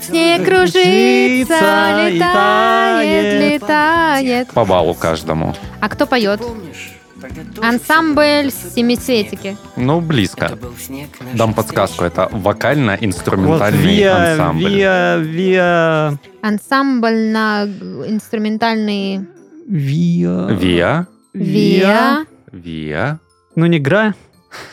[0.00, 4.48] Снег кружится, летает, летает.
[4.48, 5.54] По баллу каждому.
[5.80, 6.42] А кто поет?
[7.62, 9.56] Ансамбль семицветики.
[9.76, 10.58] Ну, близко.
[11.34, 12.02] Дам подсказку.
[12.02, 14.68] Это Вот вокально-инструментальный Виа, ансамбль.
[14.68, 19.28] Виа, Виа, Ансамбль на инструментальный
[19.68, 20.48] Виа.
[20.50, 21.06] Виа.
[21.32, 22.24] Виа.
[22.50, 23.20] Виа.
[23.56, 24.14] Ну, не Гра.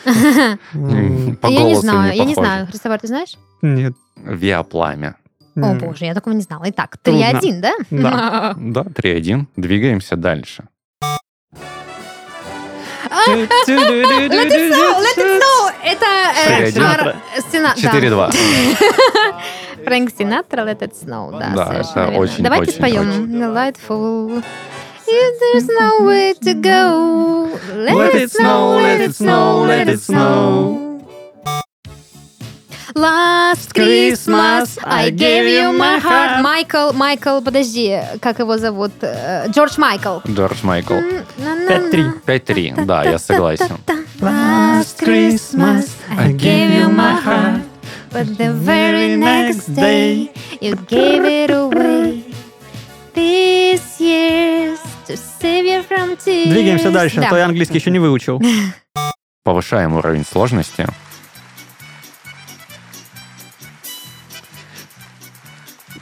[0.04, 2.66] М, По я не знаю, я не знаю.
[2.66, 3.34] Христофор, ты знаешь?
[3.62, 3.94] Нет.
[4.16, 5.16] Виа пламя.
[5.56, 6.64] О, боже, я такого не знала.
[6.68, 7.20] Итак, Трудно.
[7.40, 7.72] 3-1, да?
[7.90, 8.54] Да.
[8.58, 9.46] Да, 3-1.
[9.56, 10.64] Двигаемся дальше.
[13.26, 15.70] Let it snow, let it snow.
[15.82, 16.06] Это
[16.46, 16.80] э, 4-1.
[16.82, 17.16] Мар-
[17.50, 17.90] Сина- да.
[17.98, 18.32] 4-2.
[19.84, 23.08] Фрэнк Синатра, Let It Snow, да, это очень, Давайте споем.
[23.10, 23.38] очень.
[25.06, 25.38] Delightful.
[25.52, 27.58] There's nowhere to go.
[27.74, 30.80] Let, Let it snow, let it snow, let it snow.
[32.96, 36.42] Last Christmas I gave you my heart.
[36.42, 38.92] Майкл, Майкл, подожди, как его зовут?
[39.02, 40.18] Э, Джордж Майкл.
[40.28, 40.94] Джордж Майкл.
[41.68, 42.04] Пять-три.
[42.24, 42.84] 5-3.
[42.84, 43.78] Да, я согласен.
[44.20, 47.62] Last Christmas I gave you my heart.
[48.12, 50.30] But the very next day
[50.60, 52.22] you gave it away.
[53.12, 56.48] These years to save you from tears.
[56.48, 57.26] Двигаемся дальше, Да.
[57.26, 58.40] а то я английский еще не выучил.
[59.44, 60.86] Повышаем уровень сложности.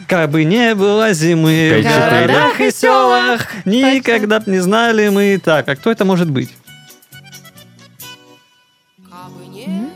[0.09, 5.41] Как бы не было зимы в городах и селах, никогда б не знали мы.
[5.43, 6.55] Так, а кто это может быть?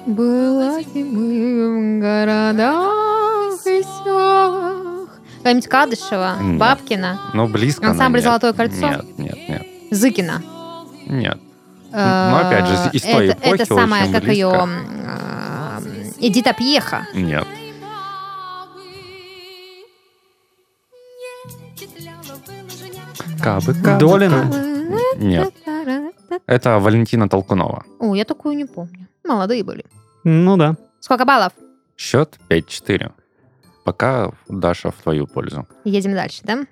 [0.06, 4.95] Была зимы в городах и селах.
[5.46, 6.58] Какая-нибудь Кадышева, Нет.
[6.58, 8.24] Бабкина, Ну, близко, но Ансамбль нет.
[8.24, 8.88] «Золотое кольцо»?
[8.88, 9.66] Нет, нет, нет.
[9.92, 10.42] Зыкина.
[11.06, 11.38] Нет.
[11.92, 14.32] Ну, опять же, из той это, эпохи это самая, как близко.
[14.32, 14.68] ее,
[16.18, 17.06] Эдита Пьеха.
[17.14, 17.46] Нет.
[23.40, 24.50] Кабы, кабы, Долина?
[25.16, 25.54] Нет.
[26.48, 27.84] Это Валентина Толкунова.
[28.00, 29.06] О, я такую не помню.
[29.24, 29.84] Молодые были.
[30.24, 30.74] Ну да.
[30.98, 31.52] Сколько баллов?
[31.96, 33.12] Счет 5-4.
[33.86, 35.64] Пока Даша в твою пользу.
[35.84, 36.66] Едем дальше, да?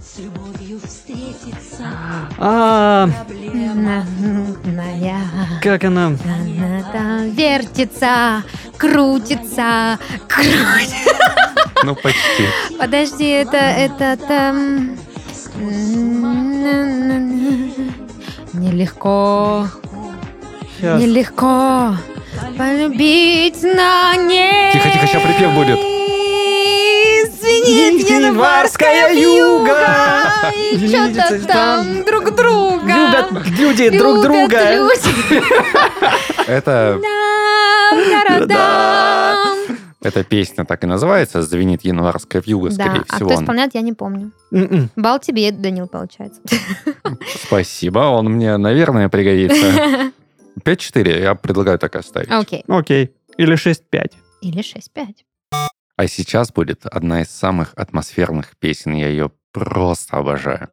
[0.00, 1.88] С любовью встретиться.
[2.38, 3.08] А,
[5.60, 6.06] как она?
[6.06, 8.44] она там вертится,
[8.78, 11.10] крутится, крутится.
[11.82, 12.46] Ну, почти.
[12.78, 14.96] Подожди, это, это там...
[18.80, 19.66] Нелегко,
[20.78, 20.98] Сейчас.
[21.02, 21.96] нелегко
[22.56, 24.72] полюбить на ней.
[24.72, 25.78] Тихо, тихо, ща припев будет.
[27.40, 29.86] Звенит январская юга.
[30.72, 32.86] И что-то там друг друга.
[32.86, 34.74] Любят люди друг друга.
[34.74, 35.42] люди.
[36.46, 39.49] Это, Там, городам.
[40.02, 43.30] Эта песня так и называется «Звенит январская вьюга», Да, скорее а всего.
[43.30, 44.32] кто исполняет, я не помню.
[44.50, 44.90] М-м.
[44.96, 46.40] Бал тебе, Данил, получается.
[47.46, 50.12] Спасибо, он мне, наверное, пригодится.
[50.64, 52.30] 5-4, я предлагаю так оставить.
[52.30, 52.64] Окей.
[52.66, 53.14] Окей.
[53.36, 54.12] Или 6-5.
[54.42, 55.14] Или 6-5.
[55.96, 58.92] А сейчас будет одна из самых атмосферных песен.
[58.94, 60.68] Я ее просто обожаю.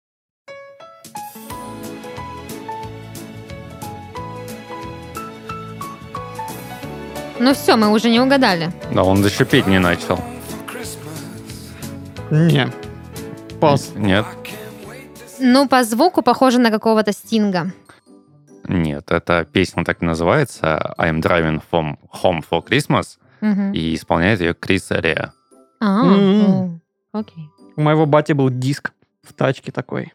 [7.40, 8.72] Ну все, мы уже не угадали.
[8.92, 10.20] Да, он еще петь не начал.
[12.32, 12.72] Не.
[13.60, 13.92] Пас.
[13.96, 14.26] Нет,
[15.40, 17.72] Ну, по звуку похоже на какого-то стинга.
[18.68, 23.72] нет, эта песня так и называется «I'm driving from home for Christmas», Мгм.
[23.72, 25.32] и исполняет ее Крис Реа.
[25.80, 26.82] А, М.
[27.14, 27.50] о, окей.
[27.76, 28.92] У моего бати был диск
[29.24, 30.14] в тачке такой.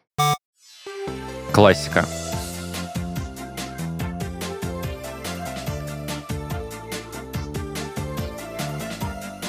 [1.53, 2.05] Классика.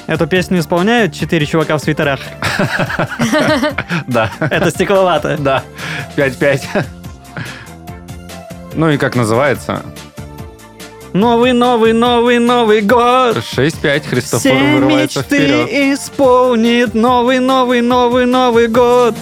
[0.07, 2.19] Эту песню исполняют четыре чувака в свитерах.
[4.07, 5.37] Да, Это стекловато.
[5.39, 5.63] да,
[6.17, 6.61] 5-5.
[8.75, 9.81] Ну и как называется?
[11.13, 13.37] Новый, новый, новый, новый год.
[13.37, 15.69] 6-5, Христофор Все вырывается мечты вперед.
[15.99, 19.15] исполнит новый, новый, новый, новый год.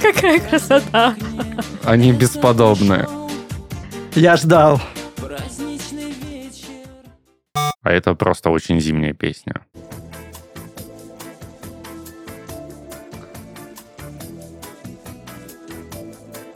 [0.00, 1.14] Какая красота.
[1.82, 3.06] Они бесподобны.
[4.14, 4.80] Я ждал.
[7.84, 9.60] А это просто очень зимняя песня.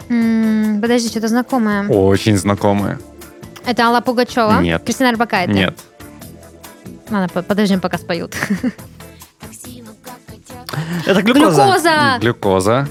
[0.09, 1.87] М, Подожди, что-то знакомое.
[1.89, 2.99] Очень знакомая.
[3.67, 4.61] Это Алла Пугачева?
[4.61, 4.83] Нет.
[4.85, 5.53] Кристина Арбакайте?
[5.53, 5.79] Нет.
[7.11, 8.35] Ладно, по- подождем, пока споют.
[11.07, 11.65] Это глюкоза.
[11.65, 12.19] Глюкоза!
[12.21, 12.89] Глюкоза.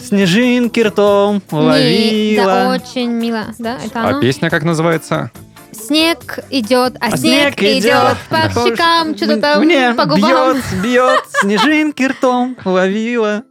[0.00, 2.74] Снежинки ртом Не, да, ловила.
[2.74, 3.46] очень мило.
[3.58, 4.20] Да, это А оно?
[4.20, 5.30] песня как называется?
[5.76, 10.56] Снег идет, а, А снег, идет по щекам, что-то там Мне по губам.
[10.56, 13.44] бьет, бьет, снежинки ртом ловила.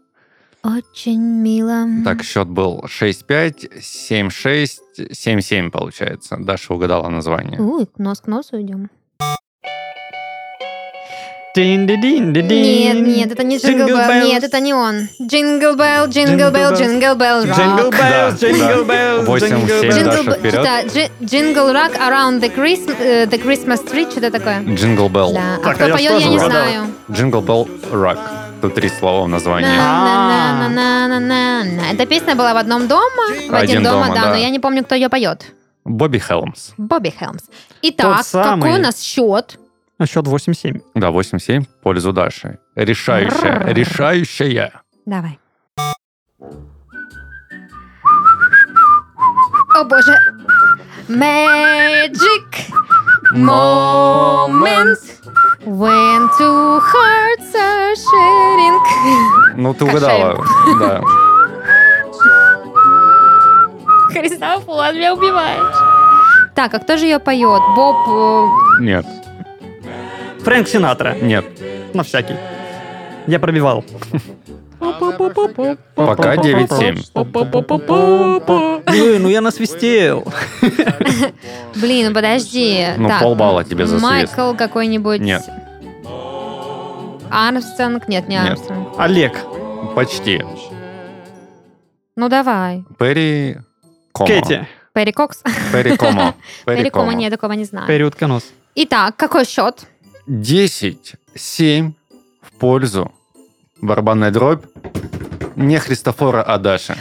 [0.64, 1.86] Очень мило.
[2.04, 4.68] Так, счет был 6-5, 7-6,
[4.98, 6.38] 7-7 получается.
[6.40, 7.62] Даша угадала название.
[7.62, 8.90] Уй, нос к носу идем.
[11.56, 14.26] Нет, нет, это не Jingle Bell.
[14.26, 15.08] Нет, это не он.
[15.22, 16.74] Jingle Bell, Jingle Bell.
[16.74, 17.86] Jingle Bell, да.
[17.91, 20.03] bells, Восемь, jingle семь, bells.
[20.03, 21.12] Даша, Джингл вперед.
[21.24, 24.64] Jingle Rock Around the Christmas, э, the Christmas Tree, что-то такое.
[24.76, 25.34] Jingle Bell.
[25.34, 25.60] Да.
[25.64, 26.88] А кто а поет, я не знаю.
[27.12, 28.20] Jingle Bell Rock.
[28.62, 29.70] Тут три слова в названии.
[29.80, 30.70] А.
[31.93, 34.95] Эта песня была в одном дома, в один дома, да, но я не помню, кто
[34.95, 35.45] ее поет.
[35.86, 36.72] Бобби Хелмс.
[36.78, 37.43] Бобби Хелмс.
[37.84, 39.60] Итак, какой у нас счет?
[39.98, 40.82] А счет 8-7.
[40.96, 42.60] Да, 8-7 в пользу Даши.
[42.76, 44.82] Решающая, решающая.
[45.06, 45.39] Давай.
[49.74, 50.18] О боже.
[51.08, 52.70] Magic
[53.34, 54.98] moment.
[55.66, 58.80] When two hearts are sharing.
[59.58, 60.43] Ну, ты угадала.
[60.80, 61.02] Да.
[64.12, 65.76] Христофор, меня убиваешь.
[66.54, 67.62] Так, а кто же ее поет?
[67.76, 67.96] Боб...
[68.08, 69.06] э, Нет,
[70.46, 71.16] Фрэнк Синатра.
[71.16, 71.43] нет.
[71.93, 72.36] На всякий.
[73.26, 73.84] Я пробивал.
[75.96, 78.84] Пока 9-7.
[78.86, 80.24] Блин, ну я насвистел.
[81.76, 82.86] Блин, ну подожди.
[82.98, 83.98] Ну, Так, полбалла тебе за.
[83.98, 85.22] Майкл какой-нибудь.
[85.22, 85.41] Нет.
[87.32, 88.08] Армстронг?
[88.08, 88.52] Нет, не Нет.
[88.52, 88.89] Армстронг.
[89.00, 89.34] Олег.
[89.96, 90.43] Почти.
[92.16, 92.84] Ну давай.
[93.00, 93.58] Перри
[94.12, 94.28] Комо.
[94.28, 94.68] Кэти.
[94.93, 95.41] Перри Кокс.
[95.74, 96.36] Перри Комо.
[96.66, 97.88] Перри Комо, нет, такого не знаю.
[97.88, 98.43] Перри Утконос.
[98.76, 99.88] Итак, какой счет?
[100.28, 101.92] 10-7
[102.42, 103.12] в пользу
[103.82, 104.64] барабанная дробь
[105.56, 106.96] не Христофора, а Даши.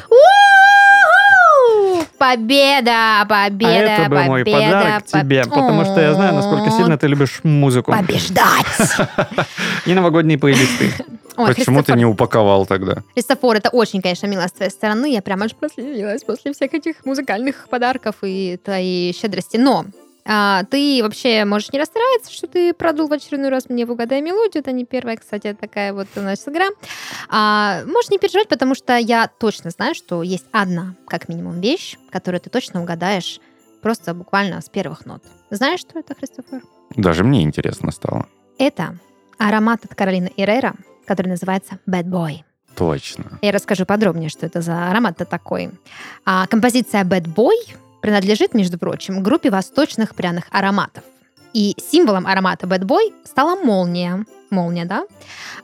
[2.18, 6.70] Победа, победа, а это был мой победа, подарок поб- тебе, потому что я знаю, насколько
[6.70, 8.66] сильно ты любишь музыку Побеждать!
[9.86, 10.92] и новогодние плейлисты.
[11.36, 13.02] Ой, Почему ты не упаковал тогда?
[13.14, 15.12] Христофор, это очень, конечно, мило с твоей стороны.
[15.12, 19.56] Я прям аж прослезилась после всех этих музыкальных подарков и твоей щедрости.
[19.56, 19.84] Но
[20.26, 24.22] а, ты вообще можешь не расстраиваться, что ты продул в очередной раз мне в «Угадай
[24.22, 24.62] мелодию».
[24.62, 26.66] Это не первая, кстати, такая вот у нас игра.
[27.28, 31.96] А, можешь не переживать, потому что я точно знаю, что есть одна, как минимум, вещь,
[32.10, 33.40] которую ты точно угадаешь
[33.82, 35.22] просто буквально с первых нот.
[35.50, 36.62] Знаешь, что это, Христофор?
[36.96, 38.26] Даже мне интересно стало.
[38.58, 38.96] Это
[39.36, 40.74] аромат от Каролины Эррера,
[41.06, 42.44] который называется Bad Boy.
[42.76, 43.38] Точно.
[43.42, 45.70] Я расскажу подробнее, что это за аромат-то такой.
[46.24, 47.54] А, композиция Bad Boy
[48.04, 51.04] принадлежит, между прочим, группе восточных пряных ароматов.
[51.54, 54.26] И символом аромата Bad Boy стала молния.
[54.50, 55.04] Молния, да?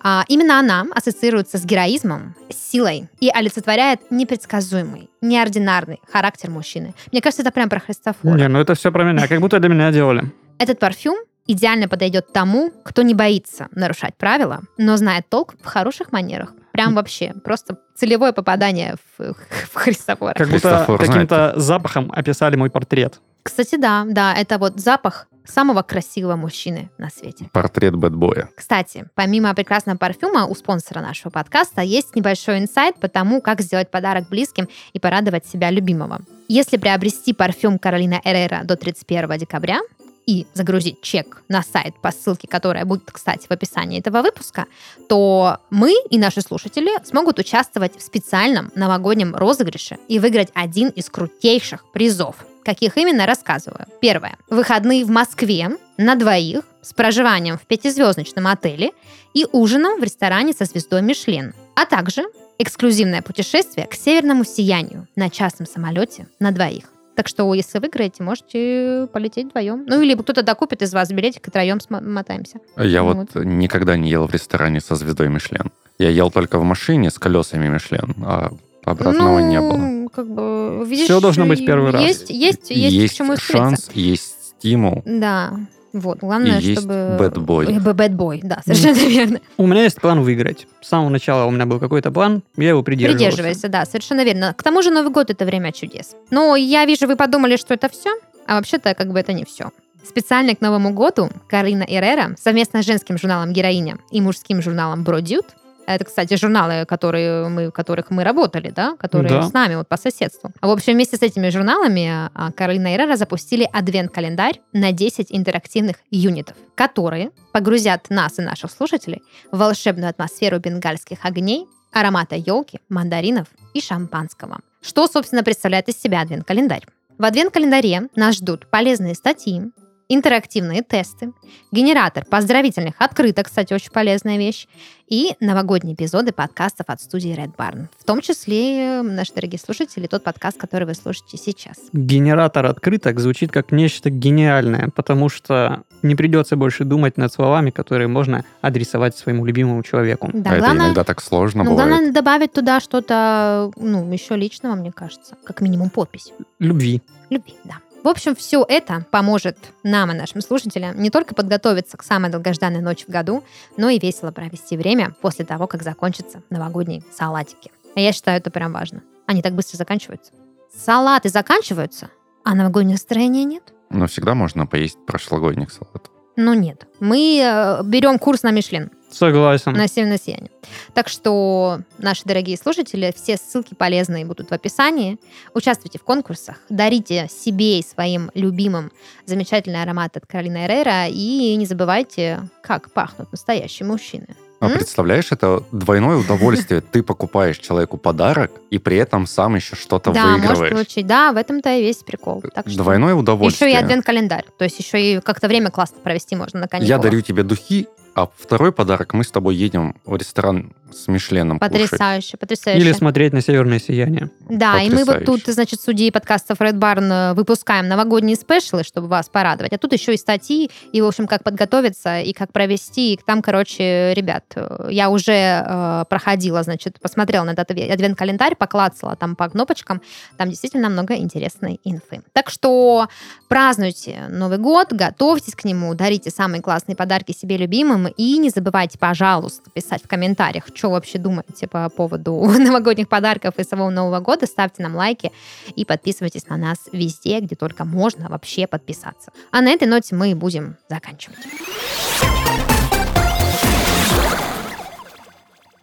[0.02, 6.94] А, именно она ассоциируется с героизмом, с силой и олицетворяет непредсказуемый, неординарный характер мужчины.
[7.12, 8.34] Мне кажется, это прям про Христофора.
[8.34, 10.24] Не, ну это все про меня, как будто для меня делали.
[10.56, 16.12] Этот парфюм идеально подойдет тому, кто не боится нарушать правила, но знает толк в хороших
[16.12, 16.52] манерах.
[16.72, 19.34] Прям вообще, просто целевое попадание в,
[19.72, 20.34] в Христофора.
[20.34, 23.20] Как будто Христофор каким-то запахом описали мой портрет.
[23.42, 27.48] Кстати, да, да, это вот запах самого красивого мужчины на свете.
[27.52, 28.48] Портрет бэтбоя.
[28.56, 33.90] Кстати, помимо прекрасного парфюма, у спонсора нашего подкаста есть небольшой инсайт по тому, как сделать
[33.90, 36.20] подарок близким и порадовать себя любимого.
[36.48, 39.80] Если приобрести парфюм Каролина Эррера до 31 декабря
[40.26, 44.66] и загрузить чек на сайт по ссылке, которая будет, кстати, в описании этого выпуска,
[45.08, 51.08] то мы и наши слушатели смогут участвовать в специальном новогоднем розыгрыше и выиграть один из
[51.10, 52.36] крутейших призов.
[52.64, 53.86] Каких именно, рассказываю.
[54.00, 54.36] Первое.
[54.48, 58.92] Выходные в Москве на двоих с проживанием в пятизвездочном отеле
[59.34, 61.54] и ужином в ресторане со звездой Мишлен.
[61.74, 62.24] А также
[62.58, 66.84] эксклюзивное путешествие к северному сиянию на частном самолете на двоих.
[67.20, 69.84] Так что, если выиграете, можете полететь вдвоем.
[69.86, 72.60] Ну, или кто-то докупит из вас билетик, и втроем смо- мотаемся.
[72.78, 73.14] Я Вот.
[73.34, 75.70] вот никогда не ел в ресторане со звездой Мишлен.
[75.98, 78.52] Я ел только в машине с колесами Мишлен, а
[78.86, 79.76] обратного не было.
[79.76, 82.00] Ну, как бы, видишь, Всё должно быть первый раз.
[82.00, 85.02] Есть, есть, есть, к чему шанс, есть стимул.
[85.04, 85.52] Да,
[85.92, 86.94] вот, главное, И чтобы...
[87.18, 87.66] bad boy.
[87.66, 89.40] Ой, Bad boy, да, совершенно верно.
[89.56, 90.66] У меня есть план выиграть.
[90.80, 93.26] С самого начала у меня был какой-то план, я его придерживался.
[93.26, 94.54] Придерживайся, да, совершенно верно.
[94.56, 96.14] К тому же Новый год это время чудес.
[96.30, 98.10] Но я вижу, вы подумали, что это все,
[98.46, 99.70] а вообще-то как бы это не все.
[100.06, 105.46] Специально к Новому году Карина Эррера совместно с женским журналом «Героиня» и мужским журналом «Бродют»
[105.86, 109.42] это, кстати, журналы, которые мы, в которых мы работали, да, которые Да.
[109.42, 110.52] с нами вот по соседству.
[110.60, 116.56] В общем, вместе с этими журналами а, Каролина Эррера запустили адвент-календарь на 10 интерактивных юнитов,
[116.74, 123.80] которые погрузят нас и наших слушателей в волшебную атмосферу бенгальских огней, аромата елки, мандаринов и
[123.80, 124.60] шампанского.
[124.80, 126.86] Что, собственно, представляет из себя адвент-календарь?
[127.18, 129.62] В адвент-календаре нас ждут полезные статьи,
[130.10, 131.32] интерактивные тесты,
[131.70, 134.66] генератор поздравительных открыток, кстати, очень полезная вещь,
[135.08, 137.86] и новогодние эпизоды подкастов от студии Red Barn.
[137.98, 141.76] В том числе, наши дорогие слушатели, тот подкаст, который вы слушаете сейчас.
[141.92, 148.08] Генератор открыток звучит как нечто гениальное, потому что не придется больше думать над словами, которые
[148.08, 150.30] можно адресовать своему любимому человеку.
[150.32, 151.88] Да, а это главное, иногда так сложно ну, бывает.
[151.88, 156.32] главное добавить туда что-то, ну, еще личного, мне кажется, как минимум подпись.
[156.58, 157.00] Любви.
[157.30, 157.76] любви, да.
[158.02, 162.80] В общем, все это поможет нам и нашим слушателям не только подготовиться к самой долгожданной
[162.80, 163.44] ночи в году,
[163.76, 167.70] но и весело провести время после того, как закончатся новогодние салатики.
[167.94, 169.02] А я считаю, это прям важно.
[169.26, 170.32] Они так быстро заканчиваются.
[170.74, 172.08] Салаты заканчиваются,
[172.42, 173.74] а новогоднего настроения нет.
[173.90, 176.10] Но всегда можно поесть прошлогодних салатов.
[176.36, 176.86] Ну нет.
[177.00, 178.90] Мы э, берем курс на Мишлен.
[179.10, 179.72] Согласен.
[179.72, 180.50] на северное сияние.
[180.94, 185.18] Так что, наши дорогие слушатели, все ссылки полезные будут в описании.
[185.54, 188.92] Участвуйте в конкурсах, дарите себе и своим любимым
[189.26, 194.26] замечательный аромат от Каролины Эррера и не забывайте, как пахнут настоящие мужчины.
[194.60, 194.72] А М?
[194.74, 196.80] представляешь, это двойное удовольствие.
[196.92, 200.72] Ты покупаешь человеку подарок, и при этом сам еще что-то да, может выигрываешь.
[200.72, 201.06] получить.
[201.06, 202.42] Да, в этом-то и весь прикол.
[202.54, 203.72] Так что Двойное еще удовольствие.
[203.72, 204.44] и адвент-календарь.
[204.58, 206.88] То есть еще и как-то время классно провести можно на каникулах.
[206.90, 211.58] Я дарю тебе духи, а второй подарок мы с тобой едем в ресторан с Мишленом
[211.58, 211.72] кушать.
[211.72, 212.80] Потрясающе, потрясающе.
[212.80, 214.30] Или смотреть на северное сияние.
[214.48, 215.42] Да, и мы вот Потрясающе.
[215.44, 219.72] тут, значит, судьи подкастов Red Barn выпускаем новогодние спешлы, чтобы вас порадовать.
[219.72, 223.14] А тут еще и статьи, и, в общем, как подготовиться, и как провести.
[223.14, 224.44] И там, короче, ребят,
[224.88, 230.02] я уже э, проходила, значит, посмотрела на этот адве- адвент-календарь, поклацала там по кнопочкам.
[230.36, 232.22] Там действительно много интересной инфы.
[232.32, 233.08] Так что
[233.48, 238.98] празднуйте Новый год, готовьтесь к нему, дарите самые классные подарки себе любимым, и не забывайте,
[238.98, 244.46] пожалуйста, писать в комментариях, что вообще думаете по поводу новогодних подарков и самого Нового года.
[244.46, 245.32] Ставьте нам лайки
[245.76, 249.32] и подписывайтесь на нас везде, где только можно вообще подписаться.
[249.50, 251.38] А на этой ноте мы будем заканчивать.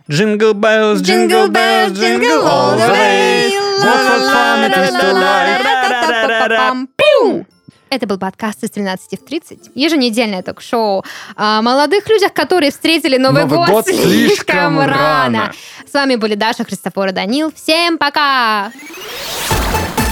[0.09, 3.51] Jingle bells, jingle bells, jingle all the way.
[3.79, 5.57] What fun it is to ride.
[7.89, 9.71] Это был подкаст из 13 в 30.
[9.75, 14.89] Еженедельное ток-шоу о молодых людях, которые встретили Новый, Новый год, год слишком слишком рано.
[14.89, 15.53] рано.
[15.89, 17.51] С вами были Даша, Христофор и Данил.
[17.55, 18.71] Всем пока!
[18.71, 20.06] Пока.